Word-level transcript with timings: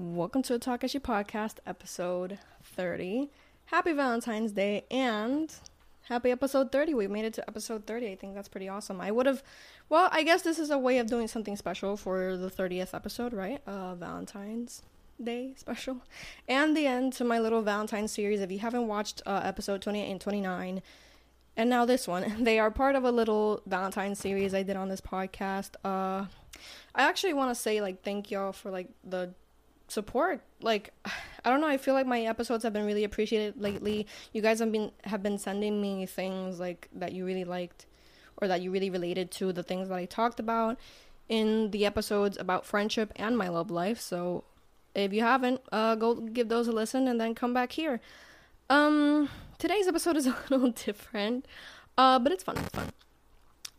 Welcome 0.00 0.42
to 0.42 0.52
the 0.52 0.60
Takashi 0.60 1.00
Podcast, 1.00 1.54
episode 1.66 2.38
30. 2.62 3.32
Happy 3.64 3.92
Valentine's 3.92 4.52
Day 4.52 4.84
and 4.92 5.52
happy 6.02 6.30
episode 6.30 6.70
30. 6.70 6.94
We 6.94 7.08
made 7.08 7.24
it 7.24 7.34
to 7.34 7.48
episode 7.48 7.84
30. 7.84 8.12
I 8.12 8.14
think 8.14 8.36
that's 8.36 8.46
pretty 8.46 8.68
awesome. 8.68 9.00
I 9.00 9.10
would 9.10 9.26
have, 9.26 9.42
well, 9.88 10.08
I 10.12 10.22
guess 10.22 10.42
this 10.42 10.60
is 10.60 10.70
a 10.70 10.78
way 10.78 10.98
of 10.98 11.08
doing 11.08 11.26
something 11.26 11.56
special 11.56 11.96
for 11.96 12.36
the 12.36 12.48
30th 12.48 12.94
episode, 12.94 13.32
right? 13.32 13.60
Uh, 13.66 13.96
Valentine's 13.96 14.84
Day 15.20 15.54
special. 15.56 16.02
And 16.46 16.76
the 16.76 16.86
end 16.86 17.12
to 17.14 17.24
my 17.24 17.40
little 17.40 17.62
Valentine's 17.62 18.12
series. 18.12 18.40
If 18.40 18.52
you 18.52 18.60
haven't 18.60 18.86
watched 18.86 19.20
uh, 19.26 19.40
episode 19.42 19.82
28 19.82 20.12
and 20.12 20.20
29, 20.20 20.80
and 21.56 21.68
now 21.68 21.84
this 21.84 22.06
one, 22.06 22.36
they 22.44 22.60
are 22.60 22.70
part 22.70 22.94
of 22.94 23.02
a 23.02 23.10
little 23.10 23.62
Valentine's 23.66 24.20
series 24.20 24.54
I 24.54 24.62
did 24.62 24.76
on 24.76 24.90
this 24.90 25.00
podcast. 25.00 25.70
Uh, 25.84 26.26
I 26.94 27.02
actually 27.02 27.34
want 27.34 27.50
to 27.50 27.60
say, 27.60 27.80
like, 27.80 28.04
thank 28.04 28.30
y'all 28.30 28.52
for, 28.52 28.70
like, 28.70 28.90
the 29.02 29.34
support. 29.88 30.40
Like 30.60 30.92
i 31.44 31.50
don't 31.50 31.60
know 31.60 31.68
i 31.68 31.76
feel 31.78 31.94
like 31.94 32.06
my 32.06 32.22
episodes 32.22 32.64
have 32.64 32.72
been 32.72 32.86
really 32.86 33.04
appreciated 33.04 33.60
lately. 33.60 34.06
You 34.32 34.42
guys 34.42 34.58
have 34.60 34.72
been 34.72 34.92
have 35.04 35.22
been 35.22 35.38
sending 35.38 35.80
me 35.80 36.06
things 36.06 36.60
like 36.60 36.88
that 36.92 37.12
you 37.12 37.24
really 37.24 37.44
liked 37.44 37.86
or 38.36 38.48
that 38.48 38.60
you 38.62 38.70
really 38.70 38.90
related 38.90 39.30
to 39.32 39.52
the 39.52 39.62
things 39.62 39.88
that 39.88 39.96
i 39.96 40.04
talked 40.04 40.38
about 40.38 40.78
in 41.28 41.70
the 41.72 41.84
episodes 41.84 42.38
about 42.38 42.64
friendship 42.64 43.12
and 43.16 43.36
my 43.36 43.48
love 43.48 43.70
life. 43.70 44.00
So 44.00 44.44
if 44.94 45.12
you 45.12 45.22
haven't 45.22 45.60
uh 45.72 45.94
go 45.94 46.14
give 46.14 46.48
those 46.48 46.68
a 46.68 46.72
listen 46.72 47.08
and 47.08 47.20
then 47.20 47.34
come 47.34 47.54
back 47.54 47.72
here. 47.72 48.00
Um 48.70 49.28
today's 49.58 49.88
episode 49.88 50.16
is 50.16 50.26
a 50.26 50.36
little 50.50 50.70
different 50.70 51.46
uh 51.96 52.18
but 52.18 52.32
it's 52.32 52.44
fun 52.44 52.56
it's 52.58 52.68
fun. 52.70 52.92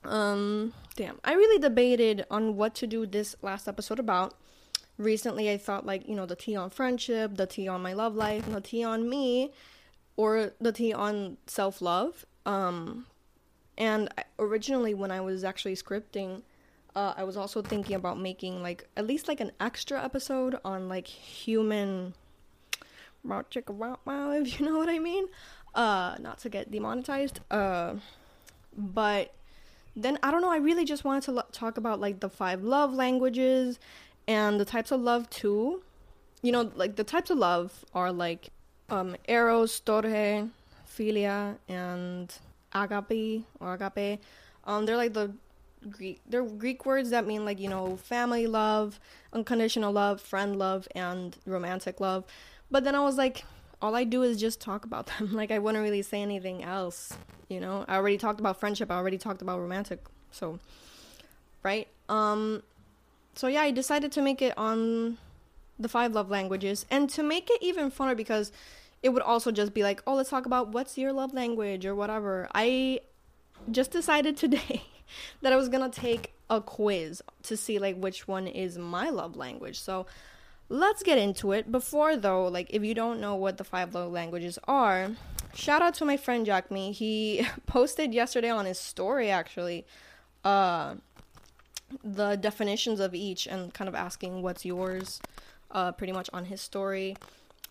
Um 0.04 0.74
damn 0.96 1.20
i 1.24 1.34
really 1.34 1.60
debated 1.60 2.26
on 2.32 2.56
what 2.56 2.74
to 2.76 2.88
do 2.88 3.06
this 3.06 3.36
last 3.42 3.68
episode 3.68 4.00
about 4.00 4.36
recently 5.00 5.50
I 5.50 5.58
thought 5.58 5.86
like, 5.86 6.08
you 6.08 6.16
know, 6.16 6.28
the 6.28 6.36
tea 6.36 6.56
on 6.56 6.70
friendship, 6.70 7.38
the 7.38 7.48
tea 7.48 7.68
on 7.68 7.82
my 7.82 7.94
love 7.94 8.14
life, 8.16 8.46
the 8.52 8.62
tea 8.62 8.84
on 8.84 9.10
me, 9.10 9.52
or 10.18 10.52
the 10.62 10.72
tea 10.72 10.94
on 10.94 11.38
self 11.48 11.82
love. 11.82 12.26
Um, 12.46 13.08
and 13.78 14.10
originally, 14.38 14.94
when 14.94 15.10
I 15.10 15.22
was 15.22 15.44
actually 15.44 15.76
scripting, 15.76 16.42
uh, 16.96 17.14
I 17.16 17.24
was 17.24 17.38
also 17.38 17.62
thinking 17.62 17.96
about 17.96 18.20
making 18.20 18.62
like 18.62 18.88
at 18.98 19.08
least 19.08 19.28
like 19.28 19.40
an 19.40 19.52
extra 19.60 20.04
episode 20.04 20.60
on 20.66 20.90
like 20.90 21.08
human, 21.08 22.14
if 23.26 24.60
you 24.60 24.66
know 24.66 24.78
what 24.78 24.90
I 24.90 25.00
mean. 25.00 25.26
Uh, 25.74 26.16
not 26.20 26.40
to 26.40 26.50
get 26.50 26.72
demonetized. 26.72 27.40
Uh, 27.50 27.96
but 28.76 29.34
then 29.96 30.18
I 30.24 30.32
don't 30.32 30.42
know. 30.42 30.52
I 30.52 30.58
really 30.58 30.84
just 30.84 31.04
wanted 31.04 31.24
to 31.24 31.32
lo- 31.34 31.44
talk 31.52 31.78
about 31.78 32.00
like 32.00 32.20
the 32.20 32.30
five 32.30 32.64
love 32.64 32.94
languages 32.94 33.80
and 34.30 34.60
the 34.60 34.66
types 34.66 34.92
of 34.92 35.02
love 35.02 35.30
too. 35.30 35.82
You 36.42 36.54
know 36.54 36.72
like 36.76 36.96
the 36.96 37.04
types 37.04 37.30
of 37.30 37.38
love 37.38 37.84
are 37.94 38.14
like 38.14 38.50
um 38.90 39.18
eros 39.28 39.82
storge 39.82 40.50
philia 40.88 41.58
and 41.68 42.34
agape 42.74 43.44
or 43.60 43.74
agape. 43.74 44.22
Um 44.64 44.86
they're 44.86 44.96
like 44.96 45.14
the 45.14 45.34
greek 45.90 46.22
they're 46.28 46.44
greek 46.44 46.86
words 46.86 47.10
that 47.10 47.26
mean 47.26 47.46
like 47.46 47.58
you 47.58 47.70
know 47.70 47.96
family 47.96 48.46
love 48.48 49.00
unconditional 49.32 49.94
love 49.94 50.20
friend 50.22 50.58
love 50.58 50.88
and 50.96 51.36
romantic 51.46 52.00
love. 52.00 52.24
But 52.72 52.84
then 52.84 52.96
i 52.96 53.00
was 53.00 53.18
like 53.18 53.44
all 53.82 53.96
i 53.96 54.04
do 54.04 54.22
is 54.24 54.40
just 54.40 54.62
talk 54.62 54.86
about 54.86 55.08
them. 55.08 55.34
Like 55.42 55.52
i 55.52 55.60
wouldn't 55.60 55.84
really 55.84 56.04
say 56.04 56.22
anything 56.22 56.64
else 56.64 57.18
you 57.50 57.60
know? 57.60 57.84
I 57.88 57.96
already 57.96 58.20
talked 58.20 58.40
about 58.40 58.60
friendship. 58.60 58.92
I 58.92 58.96
already 58.96 59.18
talked 59.18 59.42
about 59.42 59.60
romantic 59.60 60.00
so 60.32 60.60
right? 61.64 61.88
Um 62.08 62.62
so 63.40 63.48
yeah, 63.48 63.62
I 63.62 63.72
decided 63.72 64.12
to 64.12 64.22
make 64.22 64.42
it 64.42 64.54
on 64.58 65.18
the 65.80 65.88
five 65.88 66.12
love 66.12 66.30
languages 66.30 66.86
and 66.92 67.10
to 67.12 67.24
make 67.24 67.50
it 67.50 67.64
even 67.64 67.90
funner 67.90 68.14
because 68.14 68.52
it 69.02 69.08
would 69.14 69.22
also 69.22 69.50
just 69.50 69.74
be 69.74 69.82
like, 69.82 70.04
oh, 70.06 70.16
let's 70.16 70.30
talk 70.30 70.46
about 70.46 70.74
what's 70.74 70.98
your 70.98 71.14
love 71.14 71.34
language 71.34 71.86
or 71.86 71.96
whatever. 71.96 72.50
I 72.54 73.00
just 73.72 73.92
decided 73.92 74.36
today 74.36 74.84
that 75.42 75.54
I 75.54 75.56
was 75.56 75.70
gonna 75.70 75.88
take 75.88 76.34
a 76.50 76.60
quiz 76.60 77.22
to 77.44 77.56
see 77.56 77.80
like 77.80 77.96
which 77.96 78.28
one 78.28 78.46
is 78.46 78.78
my 78.78 79.10
love 79.10 79.38
language. 79.38 79.80
So 79.80 80.06
let's 80.68 81.02
get 81.02 81.18
into 81.18 81.54
it. 81.54 81.72
Before 81.72 82.18
though, 82.18 82.46
like 82.50 82.68
if 82.72 82.84
you 82.84 82.94
don't 82.94 83.22
know 83.22 83.36
what 83.36 83.58
the 83.58 83.64
five 83.64 83.96
love 83.96 84.12
languages 84.12 84.60
are, 84.68 85.12
shout 85.54 85.82
out 85.82 85.94
to 85.94 86.04
my 86.04 86.18
friend 86.18 86.46
Jack 86.46 86.72
Me. 86.72 86.92
He 86.92 87.48
posted 87.68 88.14
yesterday 88.14 88.50
on 88.50 88.66
his 88.66 88.80
story 88.80 89.30
actually 89.30 89.86
uh 90.44 90.96
the 92.04 92.36
definitions 92.36 93.00
of 93.00 93.16
each 93.16 93.48
and 93.48 93.74
kind 93.74 93.88
of 93.88 93.96
asking 93.96 94.42
what's 94.42 94.66
yours, 94.66 95.22
uh, 95.72 95.92
pretty 95.92 96.14
much 96.14 96.30
on 96.34 96.46
his 96.46 96.62
story. 96.62 97.16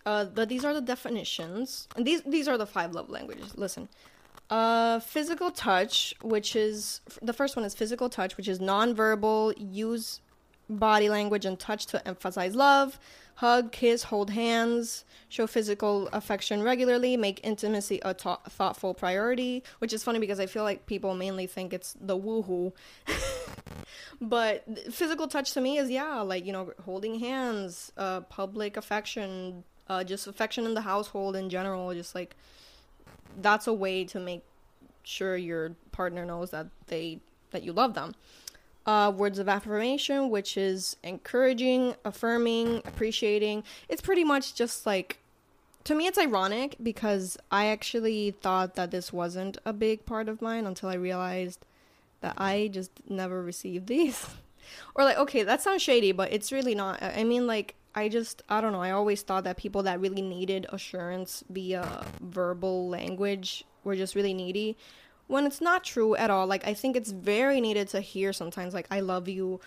Uh, 0.07 0.25
but 0.25 0.49
these 0.49 0.65
are 0.65 0.73
the 0.73 0.81
definitions, 0.81 1.89
and 1.97 2.07
these 2.07 2.23
these 2.23 2.49
are 2.49 2.57
the 2.57 2.67
five 2.67 2.93
love 2.93 3.11
languages. 3.11 3.57
Listen, 3.57 3.89
uh, 4.49 5.01
physical 5.01 5.51
touch, 5.51 6.15
which 6.23 6.57
is 6.57 7.01
the 7.21 7.33
first 7.33 7.57
one 7.57 7.65
is 7.65 7.75
physical 7.75 8.09
touch, 8.09 8.37
which 8.37 8.49
is 8.49 8.59
nonverbal, 8.59 9.55
use 9.59 10.21
body 10.71 11.09
language 11.09 11.45
and 11.45 11.59
touch 11.59 11.87
to 11.87 12.07
emphasize 12.07 12.55
love 12.55 12.99
hug, 13.39 13.71
kiss, 13.71 14.03
hold 14.03 14.31
hands, 14.31 15.05
show 15.29 15.47
physical 15.47 16.09
affection 16.09 16.61
regularly, 16.61 17.17
make 17.17 17.39
intimacy 17.45 18.01
a 18.05 18.13
th- 18.13 18.39
thoughtful 18.49 18.95
priority, 18.95 19.63
which 19.79 19.93
is 19.93 20.03
funny 20.03 20.19
because 20.19 20.41
I 20.41 20.47
feel 20.47 20.65
like 20.65 20.87
people 20.87 21.15
mainly 21.15 21.47
think 21.47 21.73
it's 21.73 21.95
the 22.01 22.19
woohoo. 22.19 22.73
but 24.21 24.65
physical 24.93 25.29
touch 25.29 25.53
to 25.53 25.61
me 25.61 25.79
is, 25.79 25.89
yeah, 25.89 26.21
like, 26.21 26.45
you 26.47 26.53
know, 26.53 26.73
holding 26.85 27.21
hands, 27.21 27.93
uh, 27.97 28.23
public 28.23 28.77
affection, 28.77 29.63
uh, 29.89 30.03
just 30.03 30.27
affection 30.27 30.65
in 30.65 30.75
the 30.75 30.81
household 30.81 31.37
in 31.37 31.49
general, 31.49 31.95
just 31.95 32.17
like 32.17 32.35
that's 33.41 33.69
a 33.69 33.73
way 33.73 34.05
to 34.07 34.19
make 34.19 34.43
sure 35.05 35.37
your 35.37 35.77
partner 35.93 36.25
knows 36.25 36.51
that 36.51 36.67
they 36.89 37.21
that 37.53 37.63
you 37.63 37.73
love 37.73 37.95
them 37.95 38.17
uh, 38.89 39.11
words 39.11 39.39
of 39.39 39.51
affirmation, 39.51 40.31
which 40.31 40.57
is 40.57 40.97
encouraging, 41.03 41.95
affirming, 42.07 42.79
appreciating. 42.87 43.63
It's 43.87 44.01
pretty 44.01 44.25
much 44.25 44.55
just 44.55 44.87
like, 44.87 45.19
to 45.85 45.95
me, 45.95 46.07
it's 46.07 46.17
ironic 46.17 46.75
because 46.83 47.37
I 47.51 47.67
actually 47.67 48.31
thought 48.31 48.77
that 48.77 48.91
this 48.91 49.13
wasn't 49.13 49.59
a 49.67 49.75
big 49.75 50.07
part 50.07 50.27
of 50.27 50.41
mine 50.41 50.65
until 50.65 50.89
I 50.89 50.95
realized 50.95 51.67
that 52.23 52.33
I 52.39 52.71
just 52.73 52.91
never 53.07 53.43
received 53.43 53.89
these. 53.89 54.27
or, 54.95 55.05
like, 55.05 55.19
okay, 55.19 55.43
that 55.43 55.61
sounds 55.61 55.83
shady, 55.83 56.13
but 56.13 56.33
it's 56.33 56.51
really 56.51 56.75
not. 56.75 57.03
I 57.03 57.25
mean, 57.25 57.47
like, 57.47 57.75
I 57.95 58.09
just, 58.09 58.41
I 58.49 58.63
don't 58.63 58.73
know, 58.73 58.81
I 58.81 58.93
always 58.93 59.21
thought 59.21 59.45
that 59.45 59.59
people 59.59 59.83
that 59.83 60.01
really 60.01 60.23
needed 60.23 60.65
assurance 60.71 61.45
via 61.51 62.07
verbal 62.23 62.89
language 62.89 63.67
were 63.85 63.97
just 63.97 64.15
really 64.15 64.33
needy 64.33 64.79
when 65.29 65.47
it's 65.47 65.61
not 65.61 65.85
true 65.85 66.17
at 66.17 66.31
all. 66.31 66.47
Like 66.47 66.67
I 66.67 66.75
think 66.75 66.97
it's 66.97 67.13
very 67.13 67.61
needed 67.61 67.89
to 67.89 68.01
hear 68.01 68.33
sometimes 68.33 68.75
like 68.75 68.89
I 68.91 69.01
love 69.01 69.29
you, 69.29 69.61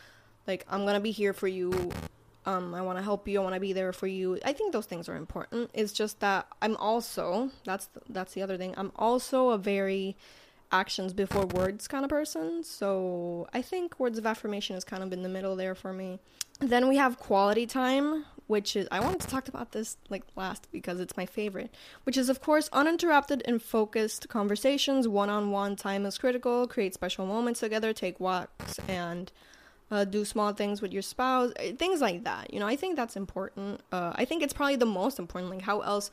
like 0.46 0.66
I'm 0.70 0.82
going 0.82 0.96
to 0.96 1.00
be 1.00 1.12
here 1.12 1.34
for 1.34 1.48
you. 1.48 1.92
Um 2.46 2.74
I 2.74 2.82
want 2.82 2.98
to 2.98 3.04
help 3.04 3.28
you. 3.28 3.40
I 3.40 3.44
want 3.44 3.56
to 3.56 3.62
be 3.62 3.72
there 3.72 3.94
for 3.94 4.08
you. 4.08 4.40
I 4.44 4.52
think 4.52 4.74
those 4.74 4.88
things 4.88 5.08
are 5.08 5.16
important. 5.16 5.70
It's 5.74 5.94
just 5.94 6.20
that 6.20 6.48
I'm 6.62 6.76
also 6.76 7.52
that's 7.64 7.88
that's 8.10 8.34
the 8.34 8.42
other 8.42 8.58
thing. 8.58 8.74
I'm 8.76 8.92
also 8.96 9.52
a 9.52 9.58
very 9.58 10.18
actions 10.72 11.14
before 11.14 11.46
words 11.46 11.88
kind 11.88 12.04
of 12.04 12.10
person. 12.10 12.64
So 12.64 13.48
I 13.54 13.62
think 13.62 14.00
words 14.00 14.18
of 14.18 14.26
affirmation 14.26 14.76
is 14.76 14.84
kind 14.84 15.04
of 15.04 15.12
in 15.14 15.22
the 15.22 15.30
middle 15.30 15.56
there 15.56 15.76
for 15.76 15.94
me. 15.94 16.20
Then 16.60 16.88
we 16.88 16.98
have 16.98 17.18
quality 17.18 17.66
time, 17.66 18.26
which 18.48 18.76
is 18.76 18.88
I 18.92 19.00
wanted 19.00 19.22
to 19.22 19.28
talk 19.28 19.48
about 19.48 19.72
this 19.72 19.98
like 20.10 20.24
last 20.36 20.68
because 20.72 21.00
it's 21.00 21.18
my 21.18 21.26
favorite, 21.26 21.74
which 22.04 22.18
is 22.18 22.30
of 22.30 22.42
course 22.42 22.70
uninterrupted 22.72 23.42
and 23.46 23.62
focused 23.62 24.30
conversations, 24.30 25.08
one-on-one 25.08 25.76
time 25.76 26.06
is 26.06 26.18
critical, 26.18 26.68
create 26.68 26.94
special 26.94 27.26
moments 27.26 27.62
together, 27.62 27.94
take 27.94 28.20
walks 28.20 28.80
and 28.88 29.32
uh, 29.90 30.06
do 30.06 30.24
small 30.24 30.54
things 30.54 30.82
with 30.82 30.94
your 30.94 31.02
spouse, 31.02 31.52
eh, 31.58 31.74
things 31.78 32.00
like 32.00 32.24
that. 32.24 32.54
You 32.54 32.60
know, 32.60 32.68
I 32.68 32.76
think 32.76 32.96
that's 32.96 33.16
important. 33.16 33.82
Uh, 33.92 34.14
I 34.16 34.26
think 34.26 34.42
it's 34.42 34.54
probably 34.54 34.78
the 34.78 34.86
most 34.86 35.20
important. 35.20 35.52
Like, 35.52 35.62
how 35.62 35.82
else 35.82 36.12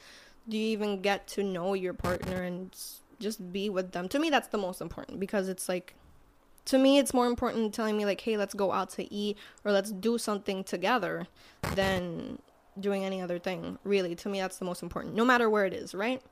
do 0.49 0.56
you 0.56 0.66
even 0.69 1.00
get 1.00 1.26
to 1.28 1.44
know 1.44 1.75
your 1.75 1.93
partner 1.93 2.43
and 2.43 2.75
just 3.20 3.52
be 3.52 3.68
with 3.68 3.92
them? 3.92 4.08
To 4.08 4.18
me, 4.18 4.30
that's 4.30 4.48
the 4.48 4.58
most 4.58 4.80
important 4.80 5.20
because 5.20 5.48
it's 5.48 5.68
like 5.68 5.94
to 6.68 6.76
me 6.76 6.98
it's 6.98 7.14
more 7.14 7.26
important 7.26 7.72
telling 7.72 7.96
me 7.96 8.04
like 8.04 8.20
hey 8.20 8.36
let's 8.36 8.52
go 8.52 8.72
out 8.72 8.90
to 8.90 9.12
eat 9.12 9.38
or 9.64 9.72
let's 9.72 9.90
do 9.90 10.18
something 10.18 10.62
together 10.62 11.26
than 11.74 12.38
doing 12.78 13.04
any 13.04 13.22
other 13.22 13.38
thing 13.38 13.78
really. 13.84 14.14
To 14.14 14.28
me 14.28 14.40
that's 14.40 14.58
the 14.58 14.66
most 14.66 14.82
important 14.82 15.14
no 15.14 15.24
matter 15.24 15.48
where 15.48 15.64
it 15.64 15.72
is 15.72 15.94
right? 15.94 16.22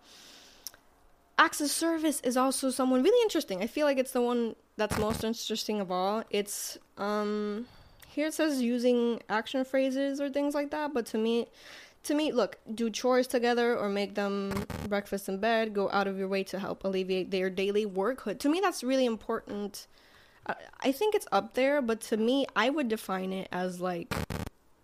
Of 1.38 1.54
service 1.54 2.20
is 2.20 2.36
also 2.36 2.70
someone 2.70 3.02
really 3.02 3.22
interesting. 3.22 3.62
I 3.62 3.66
feel 3.66 3.86
like 3.86 3.98
it's 3.98 4.12
the 4.12 4.20
one 4.20 4.56
that's 4.76 4.98
most 4.98 5.24
interesting 5.24 5.80
of 5.80 5.90
all. 5.90 6.22
It's 6.30 6.76
um 6.98 7.66
here 8.08 8.26
it 8.26 8.34
says 8.34 8.60
using 8.60 9.22
action 9.28 9.64
phrases 9.64 10.20
or 10.20 10.28
things 10.30 10.54
like 10.54 10.70
that 10.70 10.94
but 10.94 11.06
to 11.06 11.18
me 11.18 11.46
to 12.06 12.14
me 12.14 12.32
look 12.32 12.58
do 12.74 12.88
chores 12.90 13.26
together 13.26 13.76
or 13.76 13.88
make 13.88 14.14
them 14.14 14.50
breakfast 14.88 15.28
in 15.28 15.38
bed 15.38 15.74
go 15.74 15.90
out 15.90 16.06
of 16.06 16.16
your 16.18 16.28
way 16.28 16.42
to 16.42 16.58
help 16.58 16.84
alleviate 16.84 17.30
their 17.30 17.50
daily 17.50 17.84
workhood 17.84 18.40
to 18.40 18.48
me 18.48 18.60
that's 18.60 18.82
really 18.82 19.04
important 19.04 19.86
I 20.80 20.92
think 20.92 21.14
it's 21.14 21.26
up 21.32 21.54
there, 21.54 21.82
but 21.82 22.00
to 22.02 22.16
me, 22.16 22.46
I 22.54 22.70
would 22.70 22.88
define 22.88 23.32
it 23.32 23.48
as 23.50 23.80
like 23.80 24.14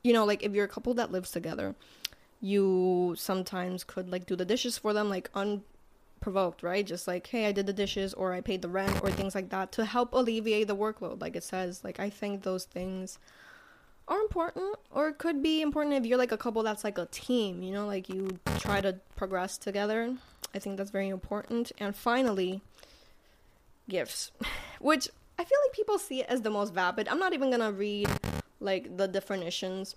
you 0.03 0.13
know, 0.13 0.25
like 0.25 0.43
if 0.43 0.53
you're 0.53 0.65
a 0.65 0.69
couple 0.69 0.95
that 0.95 1.13
lives 1.13 1.31
together, 1.31 1.77
you 2.41 3.15
sometimes 3.17 3.85
could 3.85 4.11
like 4.11 4.27
do 4.27 4.35
the 4.35 4.45
dishes 4.45 4.77
for 4.77 4.93
them 4.93 5.09
like 5.09 5.31
unprovoked, 5.33 6.65
right? 6.65 6.85
Just 6.85 7.07
like, 7.07 7.29
hey, 7.29 7.47
I 7.47 7.53
did 7.53 7.67
the 7.67 7.73
dishes 7.73 8.13
or 8.13 8.33
I 8.33 8.41
paid 8.41 8.63
the 8.63 8.69
rent 8.69 9.01
or 9.05 9.13
things 9.13 9.37
like 9.37 9.51
that 9.51 9.71
to 9.73 9.85
help 9.85 10.13
alleviate 10.13 10.67
the 10.67 10.75
workload. 10.75 11.21
Like 11.21 11.37
it 11.37 11.45
says, 11.45 11.85
like 11.85 12.01
I 12.01 12.11
think 12.11 12.43
those 12.43 12.65
things 12.65 13.19
are 14.08 14.20
important 14.20 14.76
or 14.90 15.12
could 15.12 15.43
be 15.43 15.62
important 15.62 15.94
if 15.94 16.04
you're 16.04 16.19
like 16.19 16.32
a 16.32 16.37
couple 16.37 16.62
that's 16.62 16.84
like 16.84 16.99
a 16.99 17.06
team, 17.06 17.62
you 17.62 17.72
know, 17.72 17.87
like 17.87 18.08
you 18.08 18.38
try 18.58 18.81
to 18.81 18.96
progress 19.16 19.56
together. 19.56 20.16
I 20.54 20.58
think 20.58 20.76
that's 20.76 20.90
very 20.90 21.08
important. 21.08 21.72
And 21.78 21.94
finally, 21.96 22.60
gifts, 23.88 24.31
which 24.81 25.08
I 25.38 25.44
feel 25.44 25.58
like 25.66 25.72
people 25.75 25.99
see 25.99 26.20
it 26.20 26.26
as 26.28 26.43
the 26.43 26.50
most 26.50 26.75
vapid. 26.75 27.08
I'm 27.08 27.19
not 27.19 27.32
even 27.32 27.50
gonna 27.50 27.72
read 27.72 28.08
like 28.60 28.96
the 28.96 29.08
definitions 29.08 29.96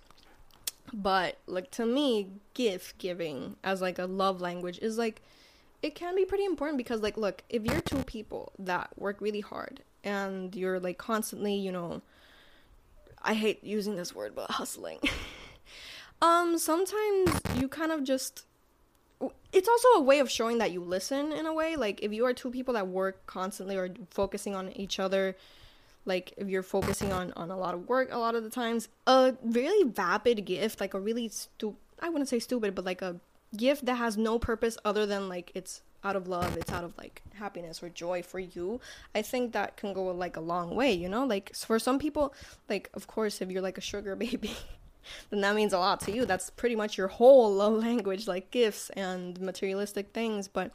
but 0.92 1.38
like 1.46 1.70
to 1.72 1.86
me 1.86 2.28
gift 2.54 2.98
giving 2.98 3.56
as 3.64 3.80
like 3.80 3.98
a 3.98 4.06
love 4.06 4.40
language 4.40 4.78
is 4.80 4.98
like 4.98 5.22
it 5.82 5.94
can 5.94 6.16
be 6.16 6.24
pretty 6.24 6.44
important 6.44 6.78
because 6.78 7.02
like 7.02 7.16
look 7.16 7.42
if 7.48 7.64
you're 7.64 7.80
two 7.80 8.02
people 8.04 8.52
that 8.58 8.90
work 8.96 9.20
really 9.20 9.40
hard 9.40 9.80
and 10.04 10.54
you're 10.54 10.80
like 10.80 10.98
constantly 10.98 11.54
you 11.54 11.72
know 11.72 12.00
i 13.26 13.34
hate 13.34 13.62
using 13.62 13.96
this 13.96 14.14
word 14.14 14.34
but 14.34 14.50
hustling. 14.60 14.98
Um 16.22 16.58
sometimes 16.58 17.40
you 17.56 17.68
kind 17.68 17.92
of 17.92 18.02
just 18.02 18.46
it's 19.52 19.68
also 19.68 19.88
a 19.96 20.00
way 20.00 20.18
of 20.18 20.30
showing 20.30 20.58
that 20.58 20.70
you 20.72 20.80
listen 20.80 21.32
in 21.32 21.46
a 21.46 21.52
way. 21.52 21.76
Like 21.76 22.02
if 22.02 22.12
you 22.12 22.24
are 22.26 22.34
two 22.34 22.50
people 22.50 22.74
that 22.74 22.88
work 22.88 23.26
constantly 23.26 23.76
or 23.76 23.88
focusing 24.10 24.54
on 24.54 24.72
each 24.72 24.98
other 24.98 25.36
like 26.06 26.32
if 26.36 26.48
you're 26.48 26.62
focusing 26.62 27.12
on 27.12 27.32
on 27.36 27.50
a 27.50 27.56
lot 27.56 27.74
of 27.74 27.88
work 27.88 28.08
a 28.12 28.18
lot 28.18 28.34
of 28.34 28.44
the 28.44 28.50
times 28.50 28.88
a 29.06 29.34
really 29.42 29.90
vapid 29.90 30.44
gift 30.44 30.80
like 30.80 30.94
a 30.94 31.00
really 31.00 31.28
stupid 31.28 31.76
I 32.00 32.08
wouldn't 32.08 32.28
say 32.28 32.38
stupid 32.38 32.74
but 32.74 32.84
like 32.84 33.02
a 33.02 33.16
gift 33.56 33.84
that 33.86 33.96
has 33.96 34.16
no 34.16 34.38
purpose 34.38 34.78
other 34.84 35.04
than 35.04 35.28
like 35.28 35.50
it's 35.54 35.82
out 36.06 36.16
of 36.16 36.28
love 36.28 36.56
it's 36.56 36.72
out 36.72 36.84
of 36.84 36.96
like 36.96 37.22
happiness 37.34 37.82
or 37.82 37.88
joy 37.88 38.22
for 38.22 38.38
you 38.38 38.80
i 39.14 39.20
think 39.20 39.52
that 39.52 39.76
can 39.76 39.92
go 39.92 40.04
like 40.24 40.36
a 40.36 40.40
long 40.40 40.74
way 40.74 40.92
you 40.92 41.08
know? 41.08 41.24
Like 41.24 41.54
for 41.54 41.78
some 41.78 41.98
people 41.98 42.34
like 42.68 42.90
of 42.94 43.06
course 43.06 43.40
if 43.42 43.50
you're 43.50 43.62
like 43.62 43.78
a 43.78 43.86
sugar 43.92 44.14
baby 44.26 44.52
then 45.30 45.40
that 45.40 45.54
means 45.54 45.72
a 45.72 45.78
lot 45.78 46.00
to 46.00 46.12
you. 46.12 46.24
That's 46.24 46.50
pretty 46.50 46.76
much 46.76 46.98
your 46.98 47.08
whole 47.08 47.52
love 47.52 47.74
language 47.88 48.26
like 48.26 48.50
gifts 48.50 48.90
and 48.90 49.40
materialistic 49.40 50.12
things. 50.12 50.48
But 50.48 50.72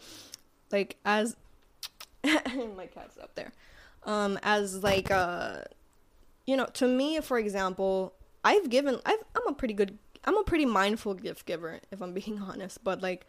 like 0.72 0.98
as 1.06 1.36
my 2.24 2.88
cat's 2.94 3.18
up 3.18 3.36
there. 3.36 3.52
Um, 4.04 4.40
as 4.42 4.84
like 4.84 5.12
uh, 5.12 5.62
you 6.46 6.56
know, 6.56 6.66
to 6.74 6.88
me, 6.88 7.20
for 7.20 7.38
example, 7.38 8.14
I've 8.44 8.70
given, 8.70 9.00
I've, 9.06 9.24
I'm 9.36 9.48
a 9.48 9.54
pretty 9.54 9.74
good, 9.76 9.98
I'm 10.26 10.38
a 10.38 10.44
pretty 10.44 10.66
mindful 10.66 11.14
gift 11.14 11.46
giver, 11.46 11.80
if 11.92 12.02
I'm 12.02 12.14
being 12.14 12.40
honest. 12.40 12.84
But 12.84 13.02
like, 13.02 13.28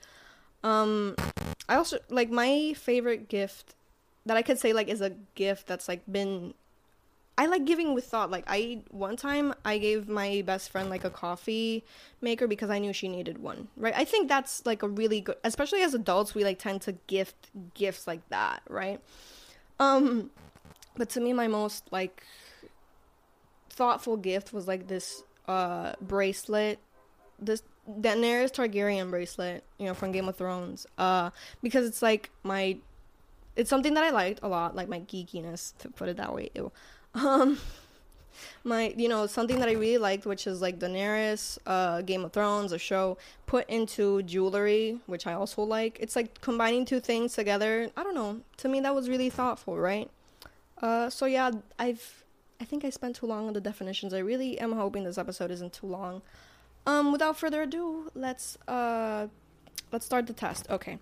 um, 0.63 1.17
I 1.69 1.77
also 1.77 1.99
like 2.09 2.31
my 2.31 2.75
favorite 2.77 3.29
gift 3.29 3.75
that 4.27 4.37
I 4.37 4.43
could 4.43 4.59
say 4.59 4.73
like 4.73 4.89
is 4.89 5.01
a 5.01 5.11
gift 5.35 5.67
that's 5.67 5.89
like 5.89 6.03
been 6.11 6.55
I 7.39 7.47
like 7.47 7.65
giving 7.65 7.95
with 7.95 8.05
thought. 8.05 8.31
Like 8.31 8.45
I 8.47 8.83
one 8.91 9.17
time 9.17 9.55
I 9.65 9.79
gave 9.79 10.09
my 10.09 10.43
best 10.47 10.71
friend 10.71 10.91
like 10.91 11.05
a 11.05 11.11
coffee 11.11 11.83
maker 12.21 12.47
because 12.47 12.71
I 12.71 12.79
knew 12.79 12.93
she 12.93 13.09
needed 13.09 13.39
one. 13.39 13.69
Right? 13.77 13.95
I 13.97 14.05
think 14.05 14.29
that's 14.29 14.65
like 14.67 14.83
a 14.83 14.89
really 14.89 15.21
good 15.21 15.37
especially 15.43 15.83
as 15.83 15.95
adults 15.95 16.35
we 16.35 16.45
like 16.45 16.59
tend 16.59 16.83
to 16.83 16.93
gift 17.07 17.51
gifts 17.75 18.07
like 18.07 18.29
that, 18.29 18.63
right? 18.69 19.01
Um 19.81 20.31
but 20.97 21.09
to 21.11 21.21
me, 21.21 21.33
my 21.33 21.49
most 21.49 21.85
like 21.91 22.23
thoughtful 23.71 24.19
gift 24.19 24.53
was 24.53 24.69
like 24.69 24.89
this 24.89 25.23
uh 25.49 25.95
bracelet, 26.01 26.79
this 27.39 27.63
Daenerys 27.89 28.53
Targaryen 28.53 29.11
bracelet, 29.11 29.65
you 29.79 29.87
know, 29.87 29.95
from 29.95 30.13
Game 30.13 30.29
of 30.29 30.37
Thrones. 30.37 30.87
Uh, 30.99 31.31
because 31.63 31.87
it's 31.87 32.03
like 32.03 32.31
my, 32.43 32.77
it's 33.57 33.71
something 33.71 33.95
that 33.95 34.05
I 34.05 34.11
liked 34.11 34.41
a 34.43 34.49
lot, 34.49 34.77
like 34.77 34.89
my 34.89 35.01
geekiness, 35.01 35.77
to 35.79 35.89
put 35.89 36.09
it 36.09 36.17
that 36.17 36.35
way. 36.35 36.51
Ew. 36.55 36.73
Um, 37.15 37.59
my, 38.65 38.95
you 38.97 39.07
know, 39.07 39.27
something 39.27 39.59
that 39.59 39.69
I 39.69 39.73
really 39.73 39.99
liked, 39.99 40.25
which 40.25 40.47
is 40.47 40.63
like 40.63 40.79
Daenerys, 40.79 41.59
uh, 41.67 42.01
Game 42.01 42.25
of 42.25 42.33
Thrones, 42.33 42.73
a 42.73 42.79
show, 42.79 43.19
put 43.45 43.69
into 43.69 44.23
jewelry, 44.23 44.99
which 45.05 45.27
I 45.27 45.35
also 45.35 45.63
like. 45.63 45.99
It's 46.01 46.17
like 46.17 46.41
combining 46.41 46.87
two 46.87 47.01
things 47.01 47.35
together. 47.35 47.91
I 47.97 48.03
don't 48.03 48.15
know. 48.15 48.41
To 48.59 48.69
me, 48.69 48.81
that 48.81 48.95
was 48.95 49.11
really 49.11 49.29
thoughtful, 49.29 49.79
right? 49.79 50.11
Uh, 50.81 51.11
so 51.11 51.27
yeah, 51.27 51.51
I've 51.79 52.25
I 52.61 52.65
think 52.65 52.85
I 52.85 52.91
spent 52.91 53.17
too 53.17 53.27
long 53.27 53.49
on 53.49 53.55
the 53.55 53.61
definitions. 53.61 54.15
I 54.15 54.21
really 54.21 54.59
am 54.61 54.73
hoping 54.73 55.03
this 55.03 55.19
episode 55.19 55.51
isn't 55.51 55.73
too 55.73 55.89
long. 55.89 56.23
Um, 56.87 57.13
without 57.13 57.37
further 57.37 57.63
ado, 57.63 58.11
let's 58.15 58.59
uh, 58.67 59.29
let's 59.93 60.05
start 60.05 60.27
the 60.27 60.33
test. 60.33 60.67
Okay, 60.69 60.99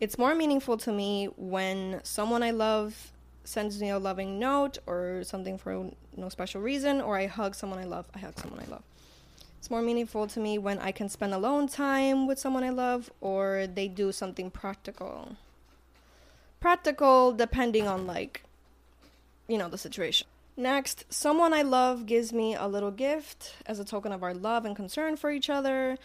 it's 0.00 0.18
more 0.18 0.34
meaningful 0.34 0.76
to 0.78 0.92
me 0.92 1.28
when 1.36 2.00
someone 2.02 2.42
I 2.42 2.50
love 2.50 3.12
sends 3.44 3.80
me 3.80 3.90
a 3.90 3.98
loving 3.98 4.38
note 4.38 4.78
or 4.86 5.22
something 5.24 5.56
for 5.56 5.90
no 6.16 6.28
special 6.28 6.60
reason, 6.60 7.00
or 7.00 7.16
I 7.16 7.26
hug 7.26 7.54
someone 7.54 7.78
I 7.78 7.84
love. 7.84 8.06
I 8.14 8.18
hug 8.18 8.38
someone 8.38 8.60
I 8.60 8.70
love. 8.70 8.82
It's 9.58 9.70
more 9.70 9.82
meaningful 9.82 10.26
to 10.28 10.40
me 10.40 10.58
when 10.58 10.78
I 10.78 10.90
can 10.90 11.08
spend 11.08 11.34
alone 11.34 11.68
time 11.68 12.26
with 12.26 12.38
someone 12.38 12.64
I 12.64 12.70
love, 12.70 13.10
or 13.20 13.66
they 13.72 13.88
do 13.88 14.10
something 14.10 14.50
practical. 14.50 15.36
Practical, 16.60 17.32
depending 17.32 17.86
on 17.86 18.06
like 18.06 18.42
you 19.50 19.58
know, 19.58 19.68
the 19.68 19.76
situation. 19.76 20.26
Next, 20.56 21.04
someone 21.12 21.52
I 21.52 21.62
love 21.62 22.06
gives 22.06 22.32
me 22.32 22.54
a 22.54 22.66
little 22.66 22.90
gift 22.90 23.54
as 23.66 23.78
a 23.78 23.84
token 23.84 24.12
of 24.12 24.22
our 24.22 24.34
love 24.34 24.64
and 24.64 24.74
concern 24.76 25.16
for 25.16 25.30
each 25.30 25.48
other, 25.48 25.96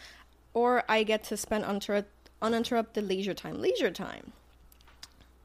or 0.54 0.84
I 0.88 1.04
get 1.04 1.24
to 1.26 1.38
spend 1.38 1.66
unter- 1.66 2.06
uninterrupted 2.42 3.08
leisure 3.08 3.34
time. 3.34 3.62
Leisure 3.62 3.92
time. 3.92 4.32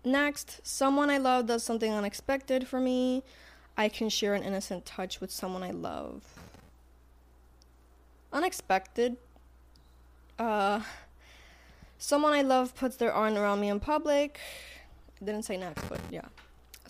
Next, 0.04 0.60
someone 0.66 1.10
I 1.10 1.18
love 1.18 1.46
does 1.46 1.62
something 1.62 1.92
unexpected 1.92 2.68
for 2.68 2.80
me. 2.80 3.22
I 3.76 3.88
can 3.88 4.08
share 4.08 4.34
an 4.34 4.42
innocent 4.42 4.86
touch 4.86 5.20
with 5.20 5.30
someone 5.30 5.62
I 5.62 5.70
love. 5.70 6.22
Unexpected. 8.32 9.16
Uh, 10.38 10.80
someone 11.98 12.32
I 12.32 12.42
love 12.42 12.74
puts 12.74 12.96
their 12.96 13.12
arm 13.12 13.36
around 13.36 13.60
me 13.60 13.68
in 13.68 13.80
public. 13.80 14.38
I 15.20 15.24
didn't 15.24 15.42
say 15.42 15.56
next, 15.56 15.86
but 15.88 16.00
yeah 16.10 16.28